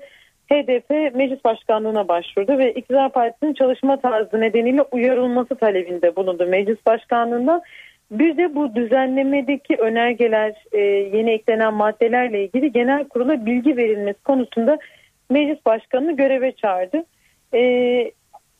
[0.53, 7.63] HDP meclis başkanlığına başvurdu ve iktidar partisinin çalışma tarzı nedeniyle uyarılması talebinde bulundu meclis başkanlığından.
[8.11, 10.81] Bir de bu düzenlemedeki önergeler, e,
[11.17, 14.79] yeni eklenen maddelerle ilgili genel kurula bilgi verilmesi konusunda
[15.31, 17.05] meclis başkanını göreve çağırdı.
[17.55, 17.61] E,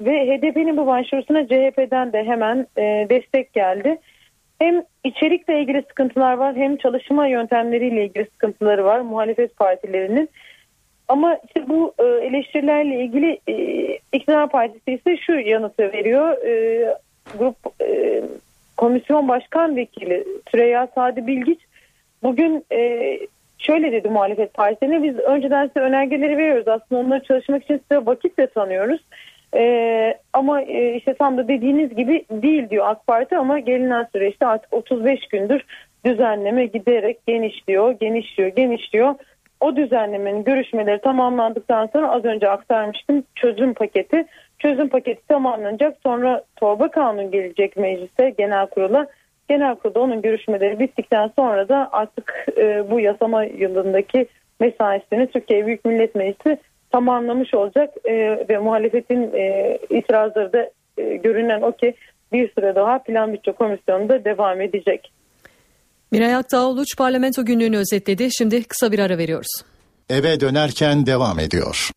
[0.01, 3.99] ve HDP'nin bu başvurusuna CHP'den de hemen e, destek geldi.
[4.59, 10.29] Hem içerikle ilgili sıkıntılar var hem çalışma yöntemleriyle ilgili sıkıntıları var muhalefet partilerinin.
[11.09, 13.55] Ama işte bu e, eleştirilerle ilgili e,
[14.13, 16.45] iktidar partisi ise şu yanıtı veriyor.
[16.45, 16.95] E,
[17.39, 18.23] grup e,
[18.77, 21.61] komisyon başkan vekili Süreyya Sadi Bilgiç
[22.23, 22.65] bugün
[23.59, 28.39] şöyle dedi muhalefet partisine biz önceden size önergeleri veriyoruz aslında onları çalışmak için size vakit
[28.39, 29.01] de tanıyoruz.
[29.57, 30.63] Ee, ama
[30.97, 35.63] işte tam da dediğiniz gibi değil diyor AK Parti ama gelinen süreçte artık 35 gündür
[36.05, 39.15] düzenleme giderek genişliyor, genişliyor, genişliyor.
[39.65, 44.27] O düzenlemenin görüşmeleri tamamlandıktan sonra az önce aktarmıştım çözüm paketi.
[44.59, 49.07] Çözüm paketi tamamlanacak sonra torba kanun gelecek meclise genel kurula.
[49.49, 54.27] Genel kurulda onun görüşmeleri bittikten sonra da artık e, bu yasama yılındaki
[54.61, 56.59] mesaisini Türkiye Büyük Millet Meclisi
[56.93, 58.15] tamamlamış olacak e,
[58.49, 61.95] ve muhalefetin e, itirazları da e, görünen o ki
[62.33, 65.13] bir süre daha plan bütçe komisyonunda devam edecek.
[66.11, 68.29] Miray Aktağ Uluç parlamento günlüğünü özetledi.
[68.33, 69.51] Şimdi kısa bir ara veriyoruz.
[70.11, 71.91] eve dönerken devam ediyor.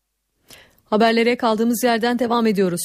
[0.84, 2.80] Haberlere kaldığımız yerden devam ediyoruz.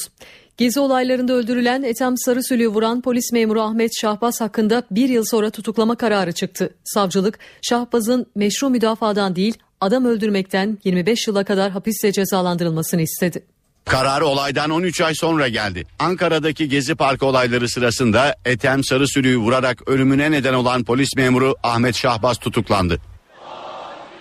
[0.58, 5.96] Gezi olaylarında öldürülen Ethem Sarısülü'yü vuran polis memuru Ahmet Şahbaz hakkında bir yıl sonra tutuklama
[5.96, 6.70] kararı çıktı.
[6.84, 13.44] Savcılık Şahbaz'ın meşru müdafadan değil adam öldürmekten 25 yıla kadar hapisle cezalandırılmasını istedi.
[13.86, 15.86] Karar olaydan 13 ay sonra geldi.
[16.00, 22.38] Ankara'daki Gezi Parkı olayları sırasında Ethem Sarısülü'yü vurarak ölümüne neden olan polis memuru Ahmet Şahbaz
[22.38, 23.02] tutuklandı.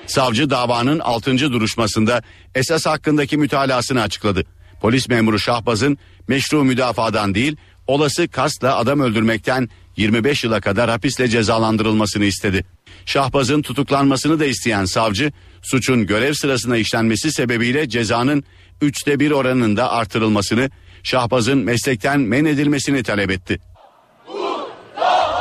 [0.07, 1.39] Savcı davanın 6.
[1.39, 2.23] duruşmasında
[2.55, 4.45] esas hakkındaki mütalasını açıkladı.
[4.81, 5.99] Polis memuru Şahbaz'ın
[6.29, 7.57] meşru müdafadan değil,
[7.87, 12.65] olası kasla adam öldürmekten 25 yıla kadar hapisle cezalandırılmasını istedi.
[13.07, 15.33] Şahbaz'ın tutuklanmasını da isteyen savcı,
[15.63, 18.45] suçun görev sırasında işlenmesi sebebiyle cezanın
[18.81, 20.71] üçte bir oranında artırılmasını,
[21.03, 23.59] Şahbaz'ın meslekten men edilmesini talep etti.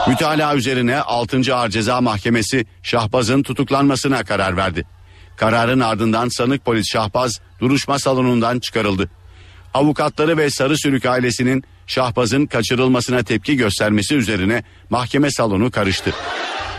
[0.08, 1.56] Mütalaa üzerine 6.
[1.56, 4.86] Ağır Ceza Mahkemesi Şahbaz'ın tutuklanmasına karar verdi.
[5.38, 9.10] Kararın ardından sanık polis Şahbaz duruşma salonundan çıkarıldı.
[9.74, 16.14] Avukatları ve Sarı Sürük ailesinin Şahbaz'ın kaçırılmasına tepki göstermesi üzerine mahkeme salonu karıştı.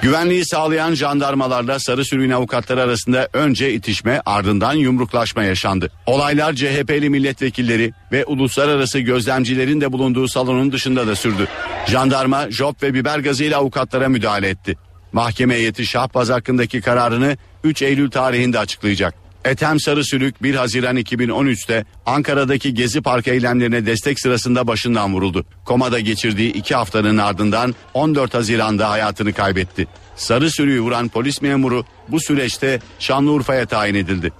[0.02, 5.90] Güvenliği sağlayan jandarmalarla Sarı Sürü'nün avukatları arasında önce itişme ardından yumruklaşma yaşandı.
[6.06, 11.48] Olaylar CHP'li milletvekilleri ve uluslararası gözlemcilerin de bulunduğu salonun dışında da sürdü.
[11.86, 14.76] Jandarma, job ve biber gazıyla avukatlara müdahale etti.
[15.12, 19.21] Mahkeme heyeti Şahbaz hakkındaki kararını 3 Eylül tarihinde açıklayacak.
[19.44, 25.44] Ethem Sarısülük 1 Haziran 2013'te Ankara'daki Gezi Parkı eylemlerine destek sırasında başından vuruldu.
[25.64, 29.86] Komada geçirdiği 2 haftanın ardından 14 Haziran'da hayatını kaybetti.
[30.16, 34.32] Sarısülük'ü vuran polis memuru bu süreçte Şanlıurfa'ya tayin edildi.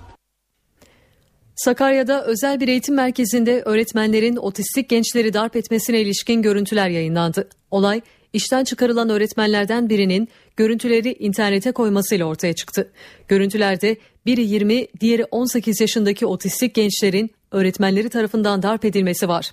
[1.57, 7.49] Sakarya'da özel bir eğitim merkezinde öğretmenlerin otistik gençleri darp etmesine ilişkin görüntüler yayınlandı.
[7.71, 8.01] Olay
[8.33, 12.93] işten çıkarılan öğretmenlerden birinin görüntüleri internete koymasıyla ortaya çıktı.
[13.29, 13.97] Görüntülerde
[14.27, 19.51] biri 20, diğeri 18 yaşındaki otistik gençlerin öğretmenleri tarafından darp edilmesi var.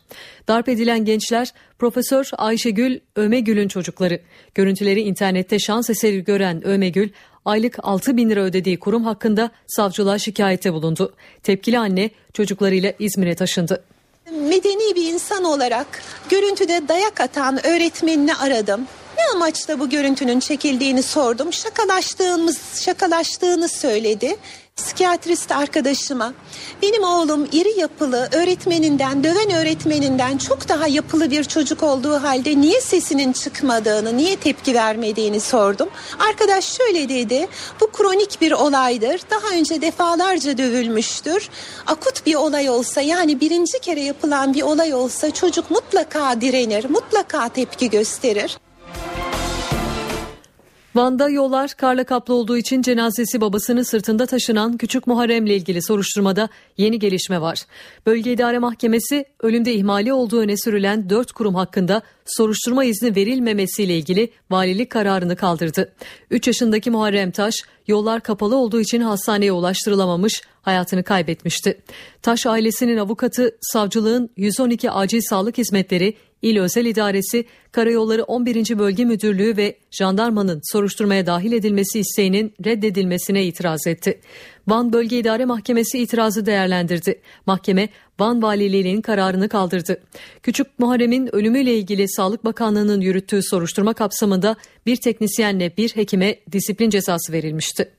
[0.48, 4.20] Darp edilen gençler Profesör Ayşegül Ömegül'ün çocukları.
[4.56, 7.10] Görüntüleri internette şans eseri gören Ömegül
[7.46, 11.14] aylık 6 bin lira ödediği kurum hakkında savcılığa şikayette bulundu.
[11.44, 13.84] Tepkili anne çocuklarıyla İzmir'e taşındı.
[14.32, 15.88] Medeni bir insan olarak
[16.30, 18.82] görüntüde dayak atan öğretmenini aradım.
[19.20, 21.54] Ne amaçla bu görüntünün çekildiğini sordum.
[21.54, 24.38] Şakalaştığımız, şakalaştığını söyledi.
[24.76, 26.34] Psikiyatrist arkadaşıma
[26.82, 32.82] benim oğlum iri yapılı öğretmeninden döven öğretmeninden çok daha yapılı bir çocuk olduğu halde niye
[32.82, 35.90] sesinin çıkmadığını niye tepki vermediğini sordum.
[36.30, 37.48] Arkadaş şöyle dedi
[37.82, 41.50] bu kronik bir olaydır daha önce defalarca dövülmüştür
[41.88, 47.50] akut bir olay olsa yani birinci kere yapılan bir olay olsa çocuk mutlaka direnir mutlaka
[47.50, 48.58] tepki gösterir.
[50.96, 57.00] Van'da yollar karla kaplı olduğu için cenazesi babasını sırtında taşınan küçük Muharrem'le ilgili soruşturmada yeni
[57.00, 57.66] gelişme var.
[58.06, 64.32] Bölge İdare Mahkemesi ölümde ihmali olduğu öne sürülen 4 kurum hakkında soruşturma izni verilmemesiyle ilgili
[64.52, 65.94] valilik kararını kaldırdı.
[66.32, 67.56] 3 yaşındaki Muharrem Taş
[67.88, 71.82] yollar kapalı olduğu için hastaneye ulaştırılamamış hayatını kaybetmişti.
[72.22, 78.80] Taş ailesinin avukatı savcılığın 112 acil sağlık hizmetleri İl Özel İdaresi, Karayolları 11.
[78.80, 84.20] Bölge Müdürlüğü ve jandarmanın soruşturmaya dahil edilmesi isteğinin reddedilmesine itiraz etti.
[84.68, 87.22] Van Bölge İdare Mahkemesi itirazı değerlendirdi.
[87.46, 90.02] Mahkeme Van Valiliğinin kararını kaldırdı.
[90.44, 97.34] Küçük Muharrem'in ölümüyle ilgili Sağlık Bakanlığı'nın yürüttüğü soruşturma kapsamında bir teknisyenle bir hekime disiplin cezası
[97.34, 97.92] verilmişti.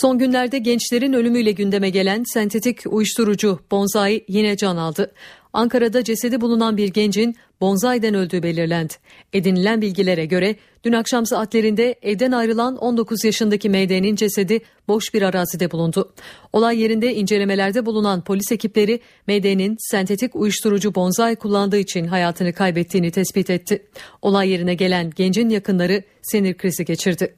[0.00, 5.12] Son günlerde gençlerin ölümüyle gündeme gelen sentetik uyuşturucu bonzai yine can aldı.
[5.52, 8.94] Ankara'da cesedi bulunan bir gencin bonzayden öldüğü belirlendi.
[9.32, 15.70] Edinilen bilgilere göre dün akşam saatlerinde evden ayrılan 19 yaşındaki MD'nin cesedi boş bir arazide
[15.70, 16.12] bulundu.
[16.52, 23.50] Olay yerinde incelemelerde bulunan polis ekipleri MD'nin sentetik uyuşturucu bonzai kullandığı için hayatını kaybettiğini tespit
[23.50, 23.86] etti.
[24.22, 27.34] Olay yerine gelen gencin yakınları sinir krizi geçirdi.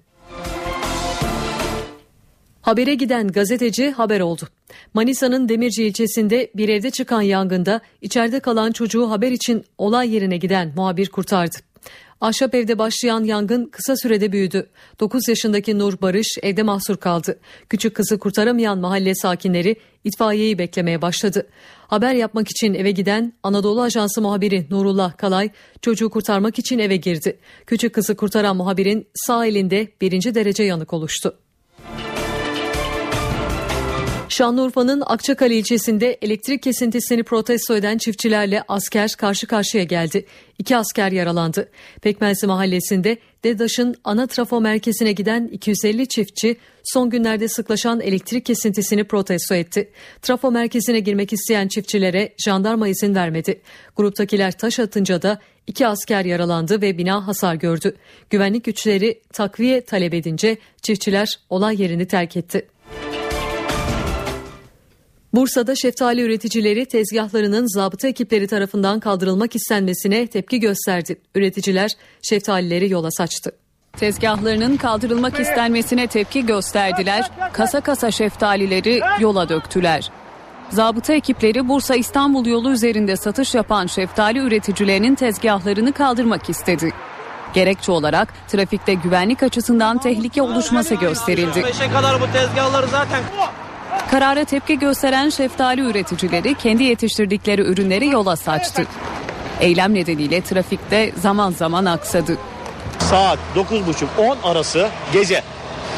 [2.71, 4.43] Habere giden gazeteci haber oldu.
[4.95, 10.73] Manisa'nın Demirci ilçesinde bir evde çıkan yangında içeride kalan çocuğu haber için olay yerine giden
[10.77, 11.57] muhabir kurtardı.
[12.21, 14.71] Ahşap evde başlayan yangın kısa sürede büyüdü.
[15.01, 17.39] 9 yaşındaki Nur Barış evde mahsur kaldı.
[17.69, 21.47] Küçük kızı kurtaramayan mahalle sakinleri itfaiyeyi beklemeye başladı.
[21.87, 25.51] Haber yapmak için eve giden Anadolu Ajansı muhabiri Nurullah Kalay
[25.83, 27.39] çocuğu kurtarmak için eve girdi.
[27.67, 31.39] Küçük kızı kurtaran muhabirin sağ elinde birinci derece yanık oluştu.
[34.31, 40.27] Şanlıurfa'nın Akçakale ilçesinde elektrik kesintisini protesto eden çiftçilerle asker karşı karşıya geldi.
[40.59, 41.69] İki asker yaralandı.
[42.03, 49.55] Pekmezli mahallesinde DEDAŞ'ın ana trafo merkezine giden 250 çiftçi son günlerde sıklaşan elektrik kesintisini protesto
[49.55, 49.91] etti.
[50.23, 53.61] Trafo merkezine girmek isteyen çiftçilere jandarma izin vermedi.
[53.97, 57.97] Gruptakiler taş atınca da iki asker yaralandı ve bina hasar gördü.
[58.31, 62.67] Güvenlik güçleri takviye talep edince çiftçiler olay yerini terk etti.
[65.35, 71.17] Bursa'da şeftali üreticileri tezgahlarının zabıta ekipleri tarafından kaldırılmak istenmesine tepki gösterdi.
[71.35, 71.91] Üreticiler
[72.23, 73.53] şeftalileri yola saçtı.
[73.93, 77.31] Tezgahlarının kaldırılmak istenmesine tepki gösterdiler.
[77.53, 80.11] Kasa kasa şeftalileri yola döktüler.
[80.71, 86.93] Zabıta ekipleri Bursa İstanbul yolu üzerinde satış yapan şeftali üreticilerinin tezgahlarını kaldırmak istedi.
[87.55, 91.63] Gerekçe olarak trafikte güvenlik açısından tehlike oluşması gösterildi.
[91.65, 93.23] Beşe kadar bu tezgahları zaten
[94.11, 98.87] Karara tepki gösteren şeftali üreticileri kendi yetiştirdikleri ürünleri yola saçtı.
[99.61, 102.37] Eylem nedeniyle trafikte zaman zaman aksadı.
[102.99, 105.43] Saat 9.30-10 arası gece.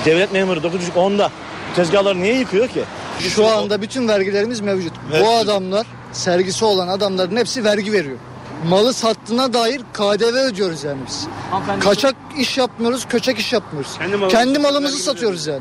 [0.04, 1.30] Devlet memuru 9.30-10'da
[1.76, 2.82] tezgahları niye yıkıyor ki?
[3.20, 4.92] Şu anda bütün vergilerimiz mevcut.
[5.22, 8.16] Bu adamlar sergisi olan adamların hepsi vergi veriyor.
[8.68, 11.26] Malı sattığına dair KDV ödüyoruz yani biz.
[11.80, 13.90] Kaçak iş yapmıyoruz, köçek iş yapmıyoruz.
[14.30, 15.60] Kendi, malımızı satıyoruz yani.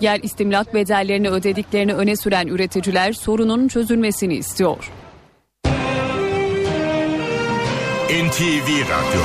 [0.00, 4.92] Yer istimlak bedellerini ödediklerini öne süren üreticiler sorunun çözülmesini istiyor.
[8.12, 9.22] NTV Radyo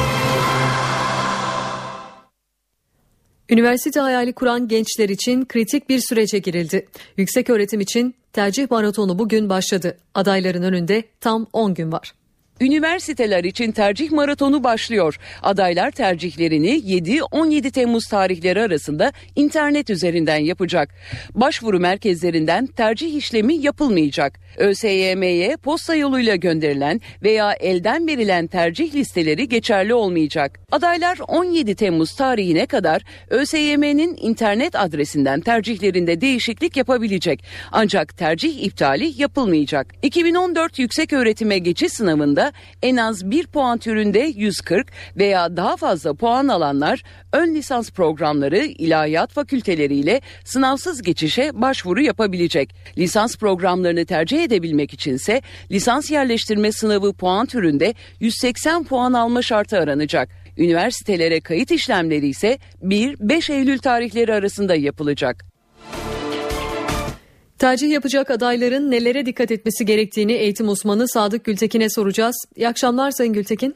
[3.50, 6.88] Üniversite hayali kuran gençler için kritik bir sürece girildi.
[7.18, 9.98] Yüksek öğretim için tercih maratonu bugün başladı.
[10.14, 12.14] Adayların önünde tam 10 gün var.
[12.62, 15.20] Üniversiteler için tercih maratonu başlıyor.
[15.44, 20.90] Adaylar tercihlerini 7-17 Temmuz tarihleri arasında internet üzerinden yapacak.
[21.36, 24.40] Başvuru merkezlerinden tercih işlemi yapılmayacak.
[24.58, 30.60] ÖSYM'ye posta yoluyla gönderilen veya elden verilen tercih listeleri geçerli olmayacak.
[30.72, 37.44] Adaylar 17 Temmuz tarihine kadar ÖSYM'nin internet adresinden tercihlerinde değişiklik yapabilecek.
[37.72, 39.88] Ancak tercih iptali yapılmayacak.
[40.02, 42.47] 2014 yüksek öğretime geçiş sınavında
[42.82, 44.88] en az 1 puan türünde 140
[45.18, 52.76] veya daha fazla puan alanlar ön lisans programları ilahiyat fakülteleriyle sınavsız geçişe başvuru yapabilecek.
[52.98, 55.42] Lisans programlarını tercih edebilmek içinse
[55.72, 60.30] lisans yerleştirme sınavı puan türünde 180 puan alma şartı aranacak.
[60.58, 65.57] Üniversitelere kayıt işlemleri ise 1-5 Eylül tarihleri arasında yapılacak.
[67.60, 72.36] Tercih yapacak adayların nelere dikkat etmesi gerektiğini eğitim uzmanı Sadık Gültekin'e soracağız.
[72.56, 73.76] İyi akşamlar Sayın Gültekin.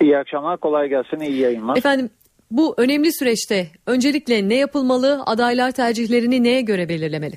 [0.00, 1.76] İyi akşamlar, kolay gelsin, iyi yayınlar.
[1.76, 2.10] Efendim
[2.50, 7.34] bu önemli süreçte öncelikle ne yapılmalı, adaylar tercihlerini neye göre belirlemeli?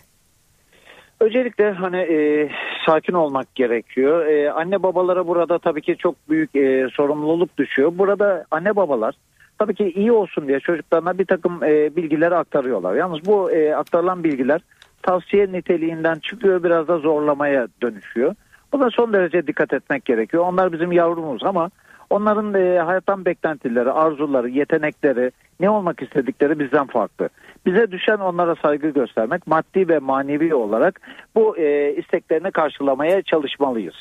[1.20, 2.50] Öncelikle hani e,
[2.86, 4.26] sakin olmak gerekiyor.
[4.26, 7.92] E, anne babalara burada tabii ki çok büyük e, sorumluluk düşüyor.
[7.98, 9.16] Burada anne babalar
[9.60, 12.96] tabii ki iyi olsun diye çocuklarına bir takım e, bilgileri aktarıyorlar.
[12.96, 14.62] Yalnız bu e, aktarılan bilgiler
[15.04, 18.36] tavsiye niteliğinden çıkıyor biraz da zorlamaya dönüşüyor.
[18.74, 20.44] Buna son derece dikkat etmek gerekiyor.
[20.48, 21.70] Onlar bizim yavrumuz ama
[22.10, 27.30] onların e, hayattan beklentileri, arzuları, yetenekleri, ne olmak istedikleri bizden farklı.
[27.66, 31.02] Bize düşen onlara saygı göstermek, maddi ve manevi olarak
[31.36, 33.96] bu e, isteklerini karşılamaya çalışmalıyız.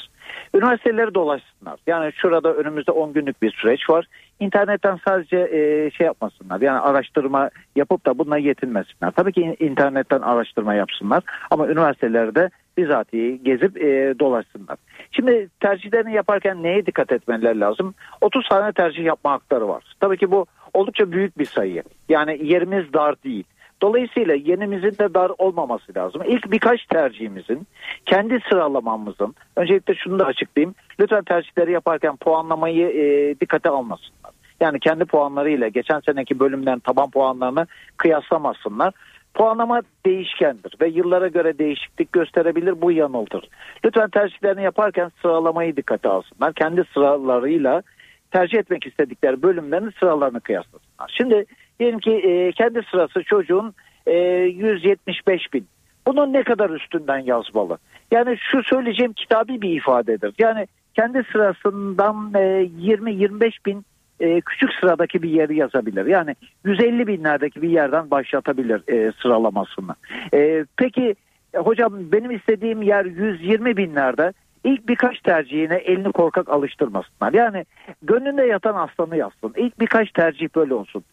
[0.54, 1.80] Üniversiteleri dolaşsınlar.
[1.86, 4.06] Yani şurada önümüzde 10 günlük bir süreç var.
[4.40, 6.60] İnternetten sadece e, şey yapmasınlar.
[6.60, 9.10] Yani araştırma yapıp da bununla yetinmesinler.
[9.10, 11.22] Tabii ki internetten araştırma yapsınlar.
[11.50, 14.76] Ama üniversitelerde bizatihi gezip e, dolaşsınlar.
[15.12, 17.94] Şimdi tercihlerini yaparken neye dikkat etmeleri lazım?
[18.20, 19.84] 30 tane tercih yapma hakları var.
[20.00, 21.82] Tabii ki bu oldukça büyük bir sayı.
[22.08, 23.44] Yani yerimiz dar değil.
[23.82, 26.22] Dolayısıyla yenimizin de dar olmaması lazım.
[26.26, 27.66] İlk birkaç tercihimizin,
[28.06, 30.74] kendi sıralamamızın, öncelikle şunu da açıklayayım.
[31.00, 34.32] Lütfen tercihleri yaparken puanlamayı e, dikkate almasınlar.
[34.60, 37.66] Yani kendi puanlarıyla geçen seneki bölümden taban puanlarını
[37.96, 38.94] kıyaslamasınlar.
[39.34, 43.48] Puanlama değişkendir ve yıllara göre değişiklik gösterebilir bu yanıltır.
[43.84, 46.52] Lütfen tercihlerini yaparken sıralamayı dikkate alsınlar.
[46.52, 47.82] Kendi sıralarıyla
[48.30, 51.14] tercih etmek istedikleri bölümlerin sıralarını kıyaslasınlar.
[51.16, 51.44] Şimdi
[51.80, 53.74] diyelim ki e, kendi sırası çocuğun
[54.06, 55.66] e, 175 bin.
[56.06, 57.78] Bunun ne kadar üstünden yazmalı?
[58.10, 60.34] Yani şu söyleyeceğim kitabi bir ifadedir.
[60.38, 63.84] Yani kendi sırasından e, 20-25 bin
[64.20, 66.06] e, küçük sıradaki bir yeri yazabilir.
[66.06, 69.94] Yani 150 binlerdeki bir yerden başlatabilir e, sıralamasını.
[70.34, 71.14] E, peki
[71.54, 74.32] e, hocam benim istediğim yer 120 binlerde
[74.64, 77.32] ilk birkaç tercihine elini korkak alıştırmasınlar.
[77.32, 77.64] Yani
[78.02, 79.52] gönlünde yatan aslanı yazsın.
[79.56, 81.04] İlk birkaç tercih böyle olsun.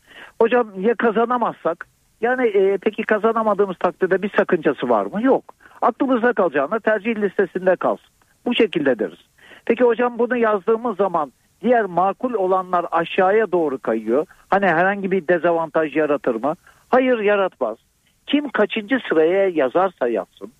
[0.41, 1.87] Hocam ya kazanamazsak
[2.21, 5.21] yani e, peki kazanamadığımız takdirde bir sakıncası var mı?
[5.23, 5.43] Yok.
[5.81, 8.09] Aklımızda kalacağına tercih listesinde kalsın.
[8.45, 9.19] Bu şekilde deriz.
[9.65, 11.31] Peki hocam bunu yazdığımız zaman
[11.61, 14.25] diğer makul olanlar aşağıya doğru kayıyor.
[14.49, 16.55] Hani herhangi bir dezavantaj yaratır mı?
[16.89, 17.77] Hayır yaratmaz.
[18.27, 20.51] Kim kaçıncı sıraya yazarsa yazsın,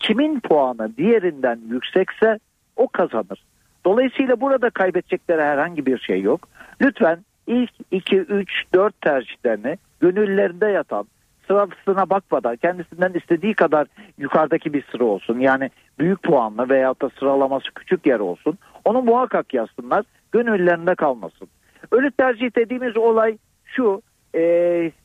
[0.00, 2.38] kimin puanı diğerinden yüksekse
[2.76, 3.44] o kazanır.
[3.84, 6.48] Dolayısıyla burada kaybedecekleri herhangi bir şey yok.
[6.82, 11.06] Lütfen ilk 2, 3, 4 tercihlerini gönüllerinde yatan,
[11.46, 13.86] sırasına bakmadan kendisinden istediği kadar
[14.18, 15.38] yukarıdaki bir sıra olsun.
[15.38, 18.58] Yani büyük puanlı veyahut da sıralaması küçük yer olsun.
[18.84, 20.04] Onu muhakkak yazsınlar.
[20.32, 21.48] Gönüllerinde kalmasın.
[21.90, 24.02] Ölü tercih dediğimiz olay şu.
[24.34, 24.40] E,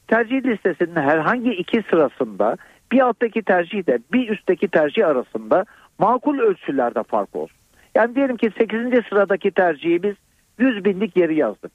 [0.07, 2.57] tercih listesinin herhangi iki sırasında
[2.91, 5.65] bir alttaki tercih de bir üstteki tercih arasında
[5.99, 7.57] makul ölçülerde fark olsun.
[7.95, 8.79] Yani diyelim ki 8.
[9.09, 10.15] sıradaki tercihi biz
[10.59, 11.71] 100 binlik yeri yazdık.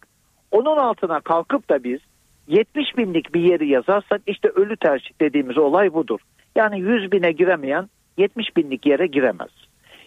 [0.50, 2.00] Onun altına kalkıp da biz
[2.48, 6.20] 70 binlik bir yeri yazarsak işte ölü tercih dediğimiz olay budur.
[6.56, 9.50] Yani 100 bine giremeyen 70 binlik yere giremez.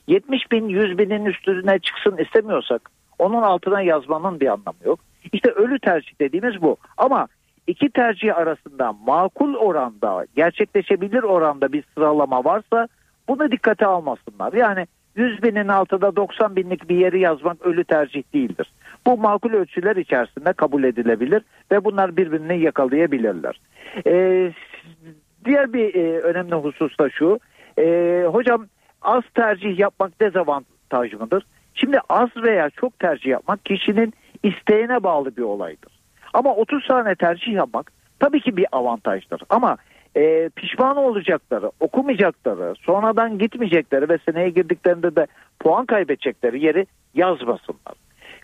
[0.08, 5.00] 70 bin 100 binin üstüne çıksın istemiyorsak onun altına yazmanın bir anlamı yok.
[5.34, 6.78] İşte ölü tercih dediğimiz bu.
[6.98, 7.28] Ama
[7.70, 12.88] iki tercih arasında makul oranda gerçekleşebilir oranda bir sıralama varsa
[13.28, 14.54] bunu dikkate almasınlar.
[14.54, 18.72] Yani 100 binin altında 90 binlik bir yeri yazmak ölü tercih değildir.
[19.08, 23.60] Bu makul ölçüler içerisinde kabul edilebilir ve bunlar birbirini yakalayabilirler.
[24.08, 24.52] Ee,
[25.46, 27.40] diğer bir e, önemli husus da şu.
[27.78, 28.68] E, hocam
[29.02, 31.46] az tercih yapmak dezavantaj mıdır?
[31.74, 34.14] Şimdi az veya çok tercih yapmak kişinin
[34.44, 35.99] isteğine bağlı bir olaydır.
[36.34, 39.42] Ama 30 tane tercih yapmak tabii ki bir avantajdır.
[39.50, 39.78] Ama
[40.18, 45.28] e, pişman olacakları, okumayacakları, sonradan gitmeyecekleri ve seneye girdiklerinde de
[45.60, 47.94] puan kaybedecekleri yeri yazmasınlar.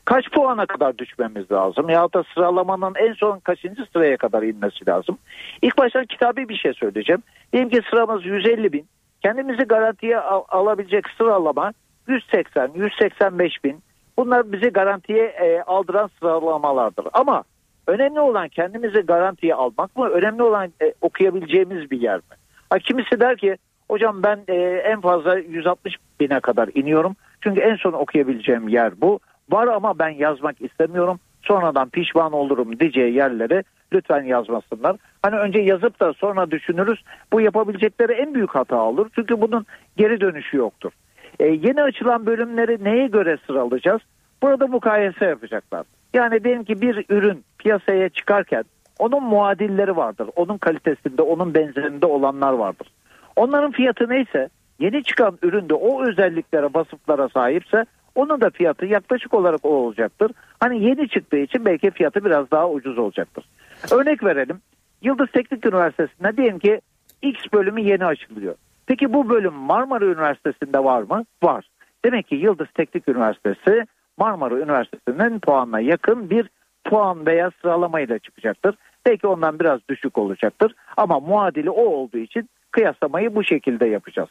[0.05, 1.89] Kaç puana kadar düşmemiz lazım?
[1.89, 5.17] Ya da sıralamanın en son kaçıncı sıraya kadar inmesi lazım?
[5.61, 7.23] İlk baştan kitabi bir şey söyleyeceğim.
[7.53, 8.85] Diyelim ki sıramız 150 bin.
[9.21, 11.73] Kendimizi garantiye al- alabilecek sıralama
[12.07, 13.79] 180, 185 bin.
[14.17, 17.07] Bunlar bizi garantiye e, aldıran sıralamalardır.
[17.13, 17.43] Ama
[17.87, 20.09] önemli olan kendimizi garantiye almak mı?
[20.09, 22.35] Önemli olan e, okuyabileceğimiz bir yer mi?
[22.69, 23.57] Ha, kimisi der ki
[23.89, 27.15] hocam ben e, en fazla 160 bine kadar iniyorum.
[27.41, 29.19] Çünkü en son okuyabileceğim yer bu.
[29.49, 31.19] Var ama ben yazmak istemiyorum.
[31.41, 33.63] Sonradan pişman olurum diyeceği yerleri
[33.93, 34.95] lütfen yazmasınlar.
[35.21, 37.03] Hani önce yazıp da sonra düşünürüz.
[37.33, 39.09] Bu yapabilecekleri en büyük hata olur.
[39.15, 39.65] Çünkü bunun
[39.97, 40.91] geri dönüşü yoktur.
[41.39, 44.01] E, yeni açılan bölümleri neye göre sıralayacağız?
[44.43, 45.85] Burada mukayese yapacaklar.
[46.15, 48.63] Yani diyelim ki bir ürün piyasaya çıkarken
[48.99, 50.29] onun muadilleri vardır.
[50.35, 52.87] Onun kalitesinde, onun benzerinde olanlar vardır.
[53.35, 54.49] Onların fiyatı neyse
[54.79, 57.85] yeni çıkan üründe o özelliklere, vasıflara sahipse
[58.15, 60.31] onun da fiyatı yaklaşık olarak o olacaktır.
[60.59, 63.45] Hani yeni çıktığı için belki fiyatı biraz daha ucuz olacaktır.
[63.91, 64.61] Örnek verelim.
[65.01, 66.81] Yıldız Teknik Üniversitesi'nde diyelim ki
[67.21, 68.55] X bölümü yeni açılıyor.
[68.87, 71.25] Peki bu bölüm Marmara Üniversitesi'nde var mı?
[71.43, 71.65] Var.
[72.05, 73.85] Demek ki Yıldız Teknik Üniversitesi
[74.17, 76.49] Marmara Üniversitesi'nin puanına yakın bir
[76.85, 78.75] puan veya sıralamayla çıkacaktır.
[79.05, 84.29] Belki ondan biraz düşük olacaktır ama muadili o olduğu için kıyaslamayı bu şekilde yapacağız.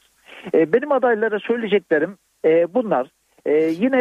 [0.55, 3.09] E, benim adaylara söyleyeceklerim e, bunlar.
[3.47, 4.01] E, yine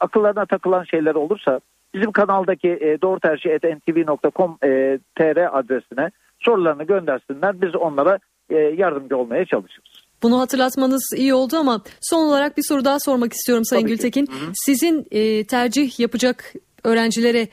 [0.00, 1.60] akıllarına takılan şeyler olursa
[1.94, 7.60] bizim kanaldaki e, doğru tercih ntv.com e, tr adresine sorularını göndersinler.
[7.62, 8.18] Biz onlara
[8.76, 9.89] yardımcı olmaya çalışırız.
[10.22, 13.96] Bunu hatırlatmanız iyi oldu ama son olarak bir soru daha sormak istiyorum Sayın Tabii ki.
[13.96, 14.28] Gültekin.
[14.54, 16.54] Sizin e, tercih yapacak
[16.84, 17.48] öğrencilere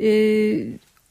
[0.00, 0.08] e,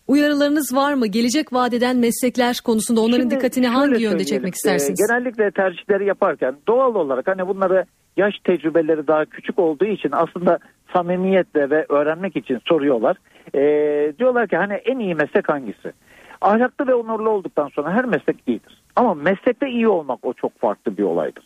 [0.08, 1.08] uyarılarınız var mı?
[1.08, 5.00] Gelecek vadeden meslekler konusunda onların Şimdi dikkatini hangi yönde çekmek istersiniz?
[5.02, 7.86] Ee, genellikle tercihleri yaparken doğal olarak hani bunları
[8.18, 10.60] yaş tecrübeleri daha küçük olduğu için aslında
[10.94, 13.18] samimiyetle ve öğrenmek için soruyorlar.
[13.56, 15.94] Ee, diyorlar ki hani en iyi meslek hangisi?
[16.42, 18.81] Ahlaklı ve onurlu olduktan sonra her meslek iyidir.
[18.96, 21.44] Ama meslekte iyi olmak o çok farklı bir olaydır.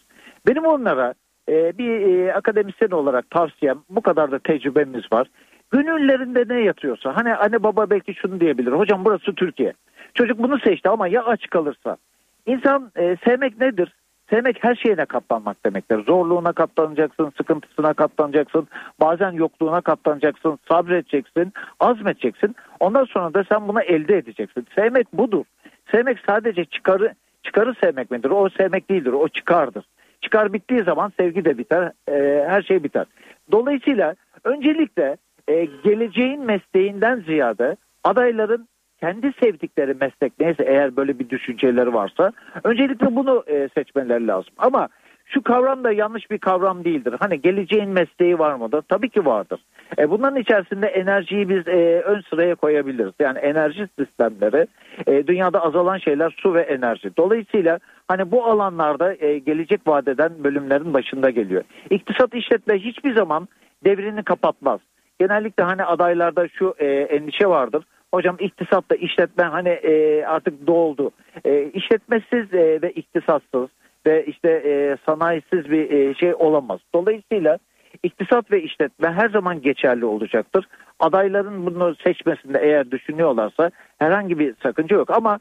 [0.48, 1.14] Benim onlara
[1.50, 5.28] e, bir e, akademisyen olarak tavsiyem bu kadar da tecrübemiz var.
[5.72, 8.72] Gönüllerinde ne yatıyorsa hani anne baba belki şunu diyebilir.
[8.72, 9.74] Hocam burası Türkiye.
[10.14, 11.98] Çocuk bunu seçti ama ya aç kalırsa?
[12.46, 13.94] İnsan e, sevmek nedir?
[14.30, 16.04] Sevmek her şeyine katlanmak demektir.
[16.06, 18.68] Zorluğuna katlanacaksın, sıkıntısına katlanacaksın,
[19.02, 22.56] bazen yokluğuna katlanacaksın, sabredeceksin, azmedeceksin.
[22.80, 24.68] Ondan sonra da sen bunu elde edeceksin.
[24.76, 25.46] Sevmek budur.
[25.92, 27.14] Sevmek sadece çıkarı
[27.46, 28.30] çıkarı sevmek midir?
[28.30, 29.86] O sevmek değildir, o çıkardır.
[30.22, 33.06] Çıkar bittiği zaman sevgi de biter, e, her şey biter.
[33.52, 35.18] Dolayısıyla öncelikle
[35.48, 38.68] e, geleceğin mesleğinden ziyade adayların
[39.00, 42.32] kendi sevdikleri meslek neyse eğer böyle bir düşünceleri varsa
[42.64, 44.54] öncelikle bunu e, seçmeleri lazım.
[44.58, 44.88] Ama
[45.26, 47.16] şu kavram da yanlış bir kavram değildir.
[47.20, 48.82] Hani geleceğin mesleği var mıdır?
[48.90, 49.60] Tabii ki vardır.
[49.98, 53.14] E, bunların içerisinde enerjiyi biz e, ön sıraya koyabiliriz.
[53.20, 54.68] Yani enerji sistemleri
[55.08, 57.18] e, dünyada azalan şeyler su ve enerji.
[57.18, 61.64] Dolayısıyla hani bu alanlarda e, gelecek vadeden bölümlerin başında geliyor.
[61.90, 63.48] İktisat işletme hiçbir zaman
[63.84, 64.80] devrini kapatmaz.
[65.20, 67.84] Genellikle hani adaylarda şu e, endişe vardır.
[68.14, 71.12] Hocam iktisatta işletme hani e, artık doldu.
[71.46, 73.70] E, işletmesiz e, ve iktisatsız
[74.06, 76.80] ve işte e, sanayisiz bir e, şey olamaz.
[76.96, 77.58] Dolayısıyla
[78.04, 80.68] iktisat ve işletme her zaman geçerli olacaktır.
[81.00, 85.40] Adayların bunu seçmesinde eğer düşünüyorlarsa herhangi bir sakınca yok ama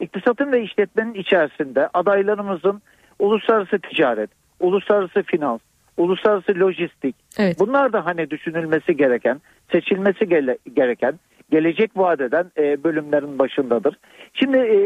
[0.00, 2.82] iktisatın ve işletmenin içerisinde adaylarımızın
[3.18, 5.60] uluslararası ticaret, uluslararası finans,
[5.96, 7.56] uluslararası lojistik Evet.
[7.58, 9.40] bunlar da hani düşünülmesi gereken,
[9.72, 10.28] seçilmesi
[10.74, 11.18] gereken
[11.50, 13.98] gelecek vadeden e, bölümlerin başındadır.
[14.34, 14.76] Şimdi e,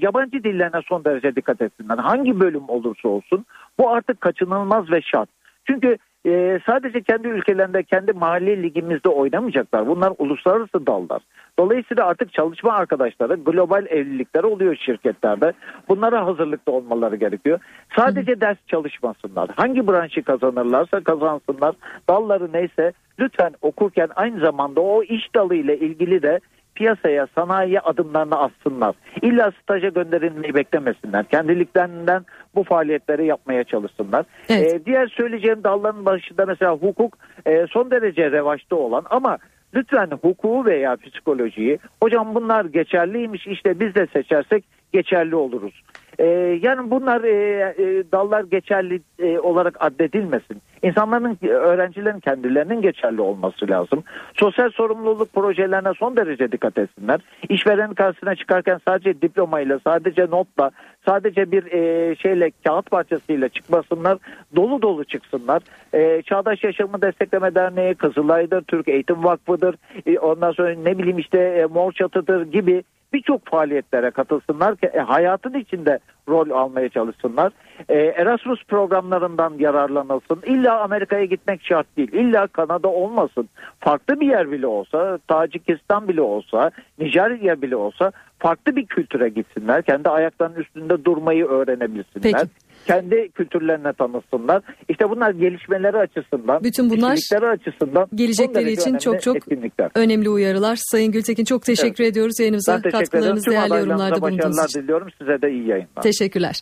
[0.00, 1.98] yabancı dillerine son derece dikkat etsinler.
[1.98, 3.46] Hangi bölüm olursa olsun
[3.78, 5.28] bu artık kaçınılmaz ve şart.
[5.64, 9.86] Çünkü e, sadece kendi ülkelerinde, kendi mahalle ligimizde oynamayacaklar.
[9.86, 11.22] Bunlar uluslararası dallar.
[11.58, 15.52] Dolayısıyla artık çalışma arkadaşları global evlilikler oluyor şirketlerde.
[15.88, 17.60] Bunlara hazırlıklı olmaları gerekiyor.
[17.96, 19.48] Sadece ders çalışmasınlar.
[19.56, 21.74] Hangi branşı kazanırlarsa kazansınlar.
[22.08, 26.40] Dalları neyse lütfen okurken aynı zamanda o iş dalı ile ilgili de
[26.76, 28.94] piyasaya, sanayiye adımlarını atsınlar.
[29.22, 31.24] İlla staja gönderilmeyi beklemesinler.
[31.24, 32.24] Kendiliklerinden
[32.54, 34.26] bu faaliyetleri yapmaya çalışsınlar.
[34.48, 34.74] Evet.
[34.74, 39.38] Ee, diğer söyleyeceğim dalların başında mesela hukuk e, son derece revaçta olan ama
[39.74, 45.82] lütfen hukuku veya psikolojiyi hocam bunlar geçerliymiş işte biz de seçersek geçerli oluruz.
[46.18, 47.30] Ee, yani bunlar e,
[47.78, 50.62] e, dallar geçerli e, olarak addedilmesin.
[50.82, 54.04] İnsanların, öğrencilerin kendilerinin geçerli olması lazım.
[54.34, 57.20] Sosyal sorumluluk projelerine son derece dikkat etsinler.
[57.48, 60.70] İşverenin karşısına çıkarken sadece diplomayla, sadece notla,
[61.06, 64.18] sadece bir e, şeyle, kağıt parçasıyla çıkmasınlar.
[64.56, 65.62] Dolu dolu çıksınlar.
[65.94, 69.76] E, Çağdaş Yaşamı Destekleme Derneği, Kızılay'dır, Türk Eğitim Vakfı'dır.
[70.06, 72.82] E, ondan sonra ne bileyim işte e, Mor Çatı'dır gibi
[73.12, 75.98] birçok faaliyetlere katılsınlar ki e, hayatın içinde
[76.28, 77.52] rol almaya çalışsınlar.
[77.88, 80.42] E, Erasmus programlarından yararlanılsın.
[80.46, 82.12] İlla Amerika'ya gitmek şart değil.
[82.12, 83.48] İlla Kanada olmasın.
[83.80, 89.82] Farklı bir yer bile olsa, Tacikistan bile olsa, Nijerya bile olsa farklı bir kültüre gitsinler.
[89.82, 92.22] Kendi ayaklarının üstünde durmayı öğrenebilsinler.
[92.22, 92.65] Peki.
[92.86, 94.62] Kendi kültürlerine tanısınlar.
[94.88, 97.12] İşte bunlar gelişmeleri açısından, Bütün bunlar
[97.52, 99.90] açısından Gelecekleri için çok çok etkinlikler.
[99.94, 100.78] önemli uyarılar.
[100.82, 103.10] Sayın Gültekin çok teşekkür ediyoruz yayınımıza Ben teşekkür ederim.
[103.10, 104.82] katkılarınız, değerli yorumlarda bulunduğunuz başarılar için.
[104.82, 105.08] diliyorum.
[105.18, 106.02] Size de iyi yayınlar.
[106.02, 106.60] Teşekkürler.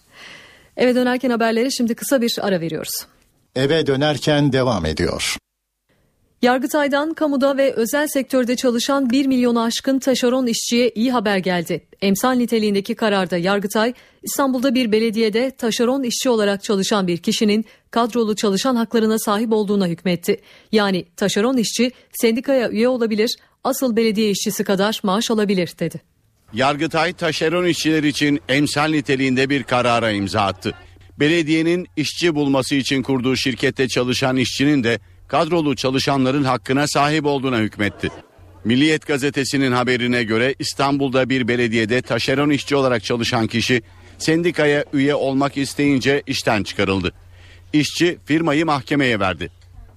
[0.77, 3.07] Eve dönerken haberlere şimdi kısa bir ara veriyoruz.
[3.57, 5.37] Eve dönerken devam ediyor.
[6.45, 11.85] Yargıtay'dan kamuda ve özel sektörde çalışan 1 milyonu aşkın taşeron işçiye iyi haber geldi.
[12.03, 18.77] Emsal niteliğindeki kararda Yargıtay, İstanbul'da bir belediyede taşeron işçi olarak çalışan bir kişinin kadrolu çalışan
[18.77, 20.41] haklarına sahip olduğuna hükmetti.
[20.73, 26.01] Yani taşeron işçi sendikaya üye olabilir, asıl belediye işçisi kadar maaş alabilir dedi.
[26.53, 30.75] Yargıtay taşeron işçiler için emsal niteliğinde bir karara imza attı.
[31.21, 34.99] Belediyenin işçi bulması için kurduğu şirkette çalışan işçinin de
[35.35, 38.11] kadrolu çalışanların hakkına sahip olduğuna hükmetti.
[38.65, 43.83] Milliyet gazetesinin haberine göre İstanbul'da bir belediyede taşeron işçi olarak çalışan kişi
[44.19, 47.13] sendikaya üye olmak isteyince işten çıkarıldı.
[47.73, 49.51] İşçi firmayı mahkemeye verdi.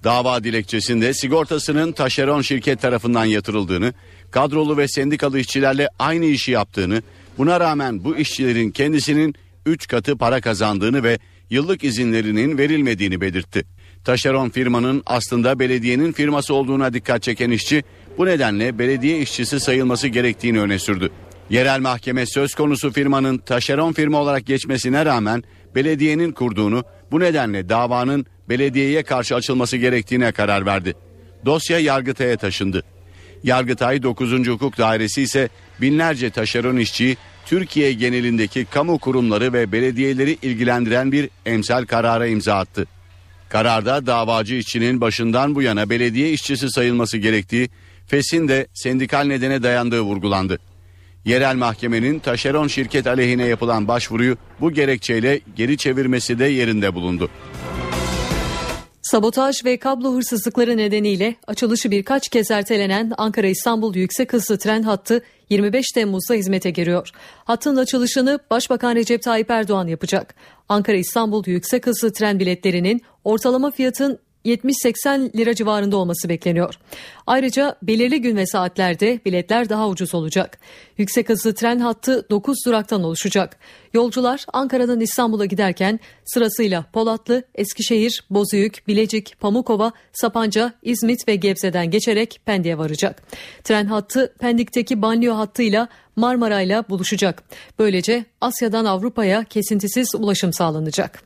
[0.04, 3.94] Dava dilekçesinde sigortasının taşeron şirket tarafından yatırıldığını,
[4.30, 7.02] kadrolu ve sendikalı işçilerle aynı işi yaptığını,
[7.38, 9.34] buna rağmen bu işçilerin kendisinin
[9.66, 11.18] 3 katı para kazandığını ve
[11.50, 13.77] yıllık izinlerinin verilmediğini belirtti.
[14.04, 17.84] Taşeron firmanın aslında belediyenin firması olduğuna dikkat çeken işçi
[18.18, 21.10] bu nedenle belediye işçisi sayılması gerektiğini öne sürdü.
[21.50, 25.42] Yerel mahkeme söz konusu firmanın taşeron firma olarak geçmesine rağmen
[25.74, 30.94] belediyenin kurduğunu bu nedenle davanın belediyeye karşı açılması gerektiğine karar verdi.
[31.44, 32.82] Dosya Yargıtay'a taşındı.
[33.42, 34.48] Yargıtay 9.
[34.48, 35.48] Hukuk Dairesi ise
[35.80, 42.86] binlerce taşeron işçiyi Türkiye genelindeki kamu kurumları ve belediyeleri ilgilendiren bir emsal karara imza attı.
[43.48, 47.70] Kararda davacı işçinin başından bu yana belediye işçisi sayılması gerektiği,
[48.06, 50.58] FES'in de sendikal nedene dayandığı vurgulandı.
[51.24, 57.30] Yerel mahkemenin taşeron şirket aleyhine yapılan başvuruyu bu gerekçeyle geri çevirmesi de yerinde bulundu.
[59.10, 65.86] Sabotaj ve kablo hırsızlıkları nedeniyle açılışı birkaç kez ertelenen Ankara-İstanbul yüksek hızlı tren hattı 25
[65.94, 67.10] Temmuz'da hizmete giriyor.
[67.44, 70.34] Hattın açılışını Başbakan Recep Tayyip Erdoğan yapacak.
[70.68, 74.18] Ankara-İstanbul yüksek hızlı tren biletlerinin ortalama fiyatın
[74.48, 76.74] 70-80 lira civarında olması bekleniyor.
[77.26, 80.58] Ayrıca belirli gün ve saatlerde biletler daha ucuz olacak.
[80.98, 83.56] Yüksek hızlı tren hattı 9 duraktan oluşacak.
[83.94, 92.40] Yolcular Ankara'dan İstanbul'a giderken sırasıyla Polatlı, Eskişehir, Bozüyük, Bilecik, Pamukova, Sapanca, İzmit ve Gebze'den geçerek
[92.46, 93.22] Pendik'e varacak.
[93.64, 97.42] Tren hattı Pendik'teki banliyö hattıyla Marmara'yla buluşacak.
[97.78, 101.22] Böylece Asya'dan Avrupa'ya kesintisiz ulaşım sağlanacak.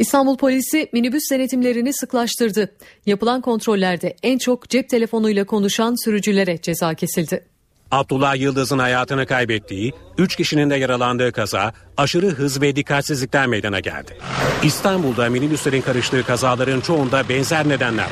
[0.00, 2.72] İstanbul polisi minibüs denetimlerini sıklaştırdı.
[3.06, 7.44] Yapılan kontrollerde en çok cep telefonuyla konuşan sürücülere ceza kesildi.
[7.90, 14.16] Abdullah Yıldız'ın hayatını kaybettiği, 3 kişinin de yaralandığı kaza aşırı hız ve dikkatsizlikten meydana geldi.
[14.62, 18.10] İstanbul'da minibüslerin karıştığı kazaların çoğunda benzer nedenler var.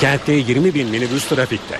[0.00, 1.78] Kentte 20 bin minibüs trafikte.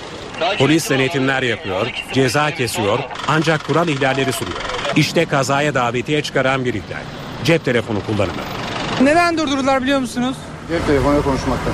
[0.58, 4.60] Polis denetimler yapıyor, ceza kesiyor ancak kural ihlalleri sürüyor.
[4.96, 7.02] İşte kazaya davetiye çıkaran bir ihlal.
[7.44, 8.57] Cep telefonu kullanımı.
[9.02, 10.36] Neden durdurdular biliyor musunuz?
[10.68, 11.70] Cep telefonuyla konuşmakta.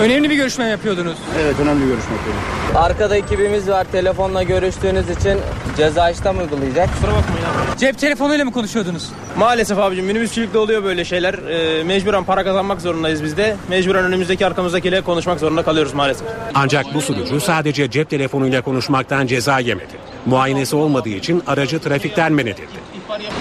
[0.00, 1.16] Önemli bir görüşme yapıyordunuz.
[1.42, 2.40] Evet önemli bir görüşme yapıyorum.
[2.74, 3.86] Arkada ekibimiz var.
[3.92, 5.38] Telefonla görüştüğünüz için
[5.76, 6.88] ceza işlem uygulayacak.
[6.94, 7.78] Kusura bakmayın abi.
[7.78, 9.08] Cep telefonuyla mı konuşuyordunuz?
[9.38, 11.34] Maalesef abicim minibüsçülükte oluyor böyle şeyler.
[11.34, 13.56] Ee, mecburen para kazanmak zorundayız biz de.
[13.68, 16.26] Mecburen önümüzdeki arkamızdakiyle konuşmak zorunda kalıyoruz maalesef.
[16.54, 19.92] Ancak bu sürücü sadece cep telefonuyla konuşmaktan ceza yemedi.
[20.26, 22.91] Muayenesi olmadığı için aracı trafikten men edildi.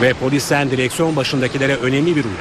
[0.02, 2.38] Ve polisten direksiyon başındakilere önemli bir uyarı.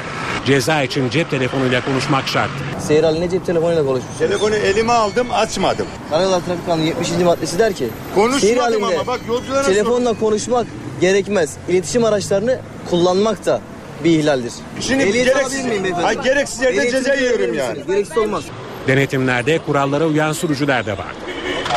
[0.46, 2.52] Ceza için cep telefonuyla konuşmak şarttı.
[2.86, 4.18] Seyir haline cep telefonuyla konuşmuş.
[4.18, 5.86] Telefonu elime aldım açmadım.
[6.10, 7.10] Karayolları Trafik Kanunu 70.
[7.24, 10.66] maddesi der ki Konuşmadım ama bak yolculara telefonla konuşmak
[11.00, 11.56] gerekmez.
[11.68, 12.58] İletişim araçlarını
[12.90, 13.60] kullanmak da
[14.04, 14.52] bir ihlaldir.
[14.80, 16.06] Şimdi Ehliyet gereksiz- miyim beyefendi?
[16.06, 17.78] Ay, gereksiz yerde Ehliyetinizi ceza yiyorum yani.
[17.86, 18.44] Gereksiz olmaz.
[18.88, 21.18] Denetimlerde kurallara uyan sürücüler de vardı.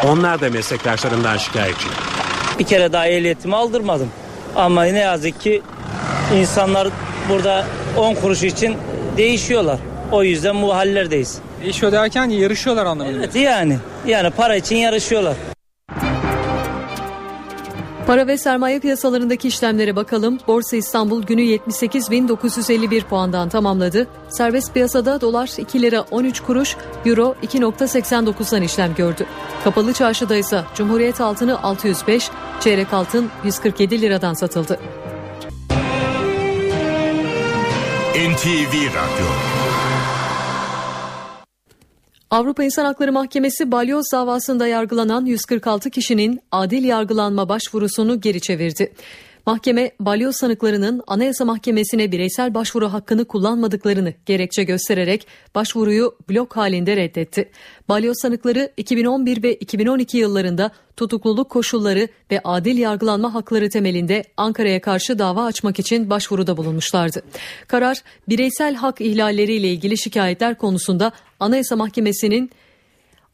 [0.06, 1.88] Onlar da meslektaşlarından şikayetçi.
[2.60, 4.10] Bir kere daha ehliyetimi aldırmadım.
[4.56, 5.62] Ama ne yazık ki
[6.36, 6.88] insanlar
[7.30, 7.66] burada
[7.98, 8.76] 10 kuruş için
[9.18, 9.80] değişiyorlar.
[10.12, 11.38] O yüzden bu hallerdeyiz.
[11.64, 13.18] Değişiyor derken yarışıyorlar anlamında.
[13.18, 13.78] Evet yani.
[14.08, 15.36] Yani para için yarışıyorlar.
[18.08, 20.40] Para ve sermaye piyasalarındaki işlemlere bakalım.
[20.48, 24.08] Borsa İstanbul günü 78.951 puandan tamamladı.
[24.30, 26.76] Serbest piyasada dolar 2 lira 13 kuruş,
[27.06, 29.26] euro 2.89'dan işlem gördü.
[29.64, 32.30] Kapalı çarşıda ise Cumhuriyet altını 605,
[32.60, 34.80] çeyrek altın 147 liradan satıldı.
[38.16, 39.53] NTV Radyo
[42.34, 48.94] Avrupa İnsan Hakları Mahkemesi balyoz davasında yargılanan 146 kişinin adil yargılanma başvurusunu geri çevirdi.
[49.46, 57.50] Mahkeme balyoz sanıklarının Anayasa Mahkemesi'ne bireysel başvuru hakkını kullanmadıklarını gerekçe göstererek başvuruyu blok halinde reddetti.
[57.90, 65.20] Balyoz sanıkları 2011 ve 2012 yıllarında tutukluluk koşulları ve adil yargılanma hakları temelinde Ankara'ya karşı
[65.20, 67.22] dava açmak için başvuruda bulunmuşlardı.
[67.68, 67.98] Karar
[68.30, 72.52] bireysel hak ihlalleriyle ilgili şikayetler konusunda Anayasa Mahkemesi'nin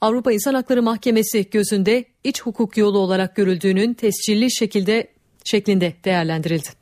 [0.01, 5.07] Avrupa İnsan Hakları Mahkemesi gözünde iç hukuk yolu olarak görüldüğünün tescilli şekilde
[5.45, 6.79] şeklinde değerlendirildi.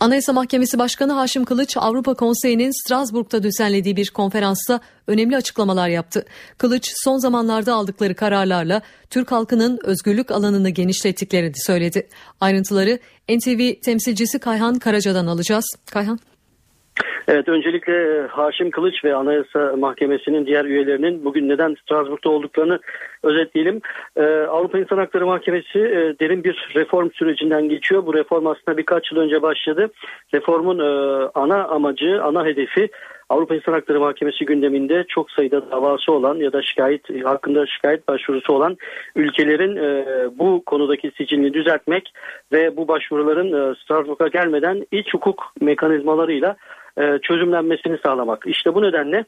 [0.00, 6.24] Anayasa Mahkemesi Başkanı Haşim Kılıç Avrupa Konseyi'nin Strasbourg'da düzenlediği bir konferansta önemli açıklamalar yaptı.
[6.58, 12.08] Kılıç son zamanlarda aldıkları kararlarla Türk halkının özgürlük alanını genişlettiklerini söyledi.
[12.40, 12.98] Ayrıntıları
[13.28, 15.64] NTV temsilcisi Kayhan Karaca'dan alacağız.
[15.90, 16.18] Kayhan.
[17.28, 22.80] Evet öncelikle e, Haşim Kılıç ve Anayasa Mahkemesi'nin diğer üyelerinin bugün neden Strasbourg'da olduklarını
[23.22, 23.80] özetleyelim.
[24.16, 28.06] Ee, Avrupa İnsan Hakları Mahkemesi e, derin bir reform sürecinden geçiyor.
[28.06, 29.90] Bu reform aslında birkaç yıl önce başladı.
[30.34, 32.88] Reformun e, ana amacı, ana hedefi
[33.30, 38.52] Avrupa İnsan Hakları Mahkemesi gündeminde çok sayıda davası olan ya da şikayet hakkında şikayet başvurusu
[38.52, 38.76] olan
[39.16, 40.04] ülkelerin e,
[40.38, 42.12] bu konudaki sicilini düzeltmek
[42.52, 46.56] ve bu başvuruların e, Strasbourg'a gelmeden iç hukuk mekanizmalarıyla e,
[47.22, 48.46] çözümlenmesini sağlamak.
[48.46, 49.24] İşte bu nedenle e,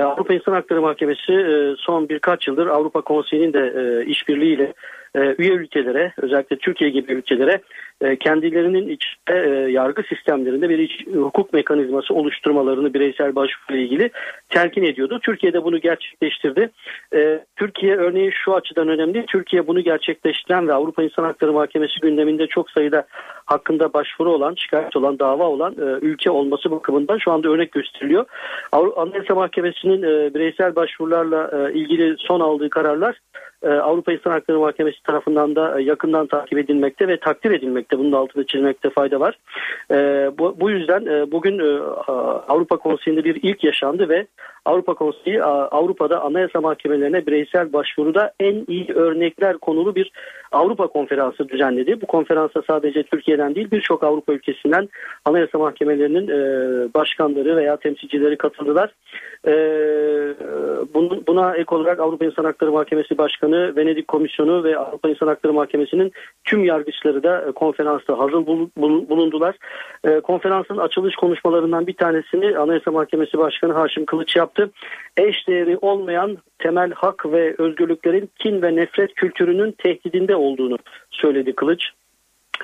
[0.00, 4.72] Avrupa İnsan Hakları Mahkemesi e, son birkaç yıldır Avrupa Konseyi'nin de e, işbirliğiyle
[5.16, 7.60] e, üye ülkelere özellikle Türkiye gibi ülkelere
[8.00, 14.10] e, kendilerinin içinde e, yargı sistemlerinde bir iç hukuk mekanizması oluşturmalarını bireysel başvuruyla ilgili
[14.48, 15.20] telkin ediyordu.
[15.22, 16.70] Türkiye de bunu gerçekleştirdi.
[17.14, 19.26] E, Türkiye örneğin şu açıdan önemli.
[19.26, 23.06] Türkiye bunu gerçekleştiren ve Avrupa İnsan Hakları Mahkemesi gündeminde çok sayıda
[23.46, 28.24] hakkında başvuru olan, şikayet olan, dava olan e, ülke olması bakımından şu anda örnek gösteriliyor.
[28.72, 29.34] Anayasa
[29.86, 33.20] Mahkemesi'nin e, bireysel başvurularla e, ilgili son aldığı kararlar
[33.62, 37.98] e, Avrupa İnsan Hakları Mahkemesi tarafından da e, yakından takip edilmekte ve takdir edilmekte.
[37.98, 39.38] Bunun da altını çizmekte fayda var.
[39.90, 39.96] E,
[40.38, 41.78] bu, bu yüzden e, bugün e,
[42.48, 44.26] Avrupa Konseyi'nde bir ilk yaşandı ve
[44.64, 50.12] Avrupa Konseyi Avrupa'da anayasa mahkemelerine bireysel başvuruda en iyi örnekler konulu bir
[50.56, 52.00] Avrupa Konferansı düzenledi.
[52.00, 54.88] Bu konferansa sadece Türkiye'den değil birçok Avrupa ülkesinden
[55.24, 56.38] anayasa mahkemelerinin e,
[56.94, 58.94] başkanları veya temsilcileri katıldılar.
[59.46, 59.52] E,
[61.28, 66.12] buna ek olarak Avrupa İnsan Hakları Mahkemesi Başkanı, Venedik Komisyonu ve Avrupa İnsan Hakları Mahkemesi'nin
[66.44, 68.46] tüm yargıçları da e, konferansta hazır
[69.08, 69.56] bulundular.
[70.04, 74.70] E, konferansın açılış konuşmalarından bir tanesini Anayasa Mahkemesi Başkanı Haşim Kılıç yaptı.
[75.16, 80.78] Eş değeri olmayan temel hak ve özgürlüklerin kin ve nefret kültürünün tehdidinde olduğunu
[81.10, 81.82] söyledi Kılıç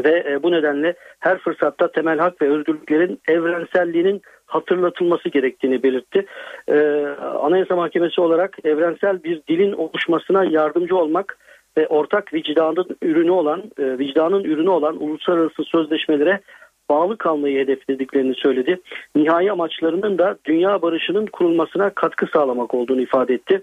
[0.05, 4.22] ve e, bu nedenle her fırsatta temel hak ve özgürlüklerin evrenselliğinin
[4.53, 6.26] hatırlatılması gerektiğini belirtti.
[6.68, 7.07] Ee,
[7.43, 11.38] Anayasa Mahkemesi olarak evrensel bir dilin oluşmasına yardımcı olmak
[11.76, 16.40] ve ortak vicdanın ürünü olan e, vicdanın ürünü olan uluslararası sözleşmelere
[16.90, 18.80] bağlı kalmayı hedeflediklerini söyledi.
[19.16, 23.60] Nihai amaçlarının da dünya barışının kurulmasına katkı sağlamak olduğunu ifade etti.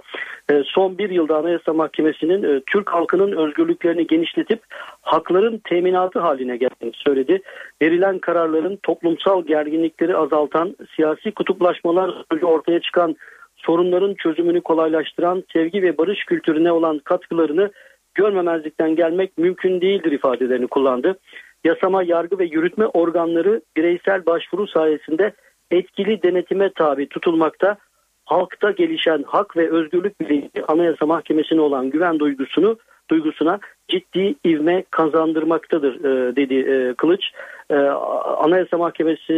[0.52, 4.64] E, son bir yılda Anayasa Mahkemesi'nin e, Türk halkının özgürlüklerini genişletip
[5.02, 7.42] hakların teminatı haline geldiğini söyledi.
[7.82, 13.16] Verilen kararların toplumsal gerginlikleri azaltan, siyasi kutuplaşmalar ortaya çıkan
[13.56, 17.72] sorunların çözümünü kolaylaştıran sevgi ve barış kültürüne olan katkılarını
[18.16, 21.20] görmemezlikten gelmek mümkün değildir ifadelerini kullandı
[21.64, 25.34] yasama, yargı ve yürütme organları bireysel başvuru sayesinde
[25.72, 27.78] etkili denetime tabi tutulmakta.
[28.26, 32.78] Halkta gelişen hak ve özgürlük bilinci Anayasa Mahkemesi'ne olan güven duygusunu
[33.10, 37.22] duygusuna ciddi ivme kazandırmaktadır e, dedi e, Kılıç.
[37.70, 39.34] E, Anayasa Mahkemesi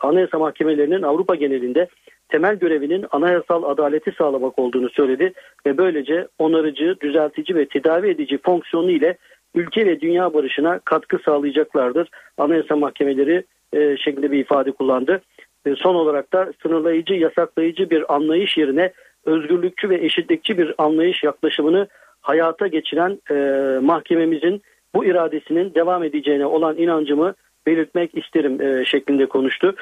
[0.00, 1.88] Anayasa Mahkemelerinin Avrupa genelinde
[2.28, 5.32] temel görevinin anayasal adaleti sağlamak olduğunu söyledi
[5.66, 9.16] ve böylece onarıcı, düzeltici ve tedavi edici fonksiyonu ile
[9.54, 12.08] ülke ve dünya barışına katkı sağlayacaklardır.
[12.38, 15.20] Anayasa mahkemeleri e, şeklinde bir ifade kullandı.
[15.66, 18.92] E, son olarak da sınırlayıcı, yasaklayıcı bir anlayış yerine
[19.24, 21.88] özgürlükçü ve eşitlikçi bir anlayış yaklaşımını
[22.20, 23.34] hayata geçiren e,
[23.82, 24.62] mahkememizin
[24.94, 27.34] bu iradesinin devam edeceğine olan inancımı
[27.66, 29.74] belirtmek isterim e, şeklinde konuştu.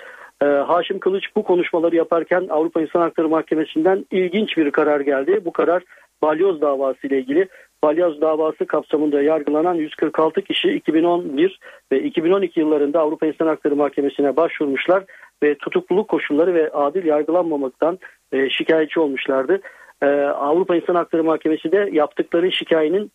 [0.43, 5.41] E, Haşim Kılıç bu konuşmaları yaparken Avrupa İnsan Hakları Mahkemesi'nden ilginç bir karar geldi.
[5.45, 5.83] Bu karar
[6.23, 7.49] balyoz davası ile ilgili
[7.83, 11.59] balyoz davası kapsamında yargılanan 146 kişi 2011
[11.93, 15.05] ve 2012 yıllarında Avrupa İnsan Hakları Mahkemesi'ne başvurmuşlar
[15.43, 17.99] ve tutukluluk koşulları ve adil yargılanmamaktan
[18.33, 19.61] e, şikayetçi olmuşlardı.
[20.03, 23.11] E, Avrupa İnsan Hakları Mahkemesi de yaptıkları şikayetin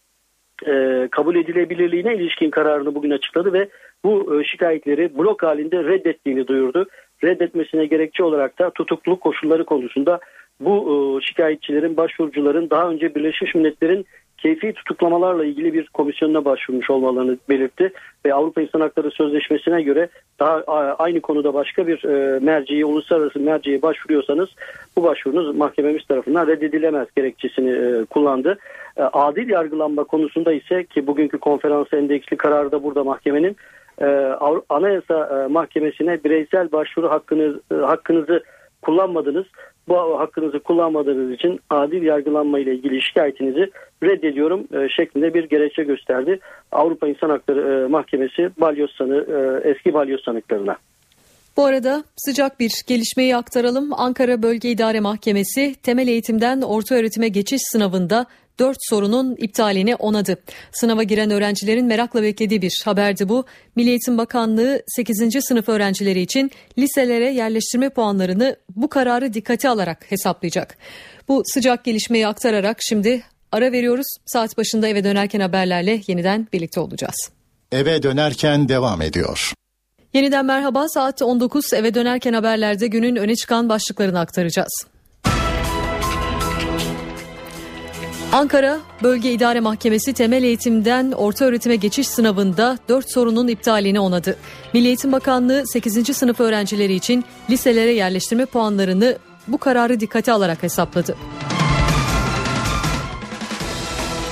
[0.67, 3.69] e, kabul edilebilirliğine ilişkin kararını bugün açıkladı ve
[4.05, 6.87] bu e, şikayetleri blok halinde reddettiğini duyurdu.
[7.23, 10.19] Reddetmesine gerekçe olarak da tutukluluk koşulları konusunda
[10.59, 10.75] bu
[11.21, 14.05] e, şikayetçilerin, başvurucuların daha önce Birleşmiş Milletler'in
[14.43, 17.93] keyfi tutuklamalarla ilgili bir komisyonuna başvurmuş olmalarını belirtti
[18.25, 20.63] ve Avrupa İnsan Hakları Sözleşmesi'ne göre daha
[20.99, 24.49] aynı konuda başka bir e, merciye, uluslararası merciye başvuruyorsanız
[24.97, 28.57] bu başvurunuz mahkememiz tarafından reddedilemez gerekçesini e, kullandı.
[28.97, 33.55] E, adil yargılanma konusunda ise ki bugünkü konferans endeksli kararı da burada mahkemenin
[34.69, 38.43] Anayasa Mahkemesi'ne bireysel başvuru hakkınız, hakkınızı
[38.81, 39.45] kullanmadınız
[39.87, 43.71] bu hakkınızı kullanmadığınız için adil yargılanma ile ilgili şikayetinizi
[44.03, 46.39] reddediyorum e, şeklinde bir gerekçe gösterdi.
[46.71, 50.77] Avrupa İnsan Hakları e, Mahkemesi balyoz sanı, e, eski balyoz sanıklarına.
[51.57, 53.89] Bu arada sıcak bir gelişmeyi aktaralım.
[53.97, 58.25] Ankara Bölge İdare Mahkemesi temel eğitimden orta öğretime geçiş sınavında
[58.59, 60.37] 4 sorunun iptalini onadı.
[60.71, 63.45] Sınava giren öğrencilerin merakla beklediği bir haberdi bu.
[63.75, 65.45] Milli Eğitim Bakanlığı 8.
[65.47, 70.77] sınıf öğrencileri için liselere yerleştirme puanlarını bu kararı dikkate alarak hesaplayacak.
[71.27, 74.07] Bu sıcak gelişmeyi aktararak şimdi ara veriyoruz.
[74.25, 77.29] Saat başında eve dönerken haberlerle yeniden birlikte olacağız.
[77.71, 79.53] Eve dönerken devam ediyor.
[80.13, 84.92] Yeniden merhaba saat 19 eve dönerken haberlerde günün öne çıkan başlıklarını aktaracağız.
[88.33, 94.37] Ankara Bölge İdare Mahkemesi temel eğitimden orta öğretime geçiş sınavında 4 sorunun iptalini onadı.
[94.73, 96.17] Milli Eğitim Bakanlığı 8.
[96.17, 99.17] sınıf öğrencileri için liselere yerleştirme puanlarını
[99.47, 101.15] bu kararı dikkate alarak hesapladı.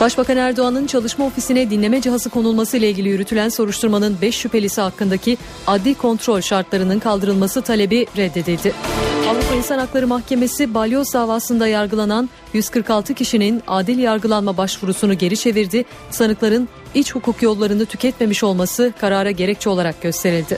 [0.01, 5.37] Başbakan Erdoğan'ın çalışma ofisine dinleme cihazı konulması ile ilgili yürütülen soruşturmanın 5 şüphelisi hakkındaki
[5.67, 8.73] adli kontrol şartlarının kaldırılması talebi reddedildi.
[9.29, 15.85] Avrupa İnsan Hakları Mahkemesi balyoz davasında yargılanan 146 kişinin adil yargılanma başvurusunu geri çevirdi.
[16.09, 20.57] Sanıkların iç hukuk yollarını tüketmemiş olması karara gerekçe olarak gösterildi.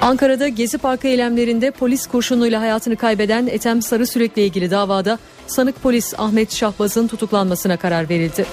[0.00, 5.18] Ankara'da Gezi Parkı eylemlerinde polis kurşunuyla hayatını kaybeden Ethem Sarı Sürekli ilgili davada
[5.50, 8.46] sanık polis Ahmet Şahbaz'ın tutuklanmasına karar verildi.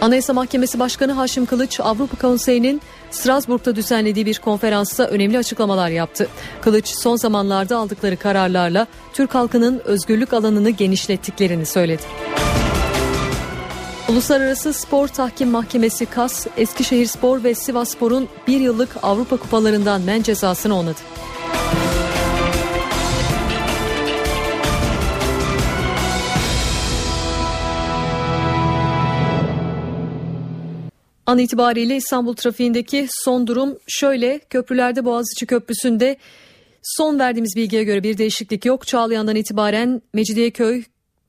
[0.00, 6.28] Anayasa Mahkemesi Başkanı Haşim Kılıç Avrupa Konseyi'nin Strasbourg'da düzenlediği bir konferansta önemli açıklamalar yaptı.
[6.60, 12.02] Kılıç son zamanlarda aldıkları kararlarla Türk halkının özgürlük alanını genişlettiklerini söyledi.
[14.08, 20.22] Uluslararası Spor Tahkim Mahkemesi KAS, Eskişehir Spor ve Sivas Spor'un bir yıllık Avrupa Kupalarından men
[20.22, 21.00] cezasını onadı.
[31.30, 34.38] An itibariyle İstanbul trafiğindeki son durum şöyle.
[34.38, 36.16] Köprülerde Boğaziçi Köprüsü'nde
[36.82, 38.86] son verdiğimiz bilgiye göre bir değişiklik yok.
[38.86, 40.82] Çağlayan'dan itibaren Mecidiyeköy,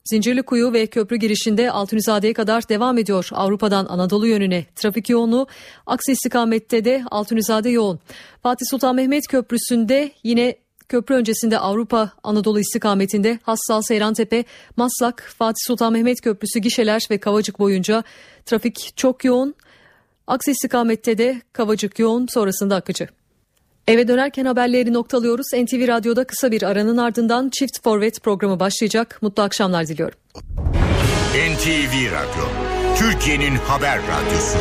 [0.05, 4.65] Zincirlikuyu ve köprü girişinde Altunizade'ye kadar devam ediyor Avrupa'dan Anadolu yönüne.
[4.75, 5.47] Trafik yoğunluğu
[5.85, 7.99] aksi istikamette de Altunizade yoğun.
[8.43, 10.55] Fatih Sultan Mehmet Köprüsü'nde yine
[10.89, 14.43] köprü öncesinde Avrupa Anadolu istikametinde Hassal Seyrantepe,
[14.77, 18.03] Maslak, Fatih Sultan Mehmet Köprüsü gişeler ve Kavacık boyunca
[18.45, 19.55] trafik çok yoğun.
[20.27, 23.07] Aksi istikamette de Kavacık yoğun sonrasında akıcı.
[23.87, 25.45] Eve dönerken haberleri noktalıyoruz.
[25.53, 29.19] NTV Radyo'da kısa bir aranın ardından Çift Forvet programı başlayacak.
[29.21, 30.17] Mutlu akşamlar diliyorum.
[31.33, 32.45] NTV Radyo,
[32.97, 34.57] Türkiye'nin haber radyosu.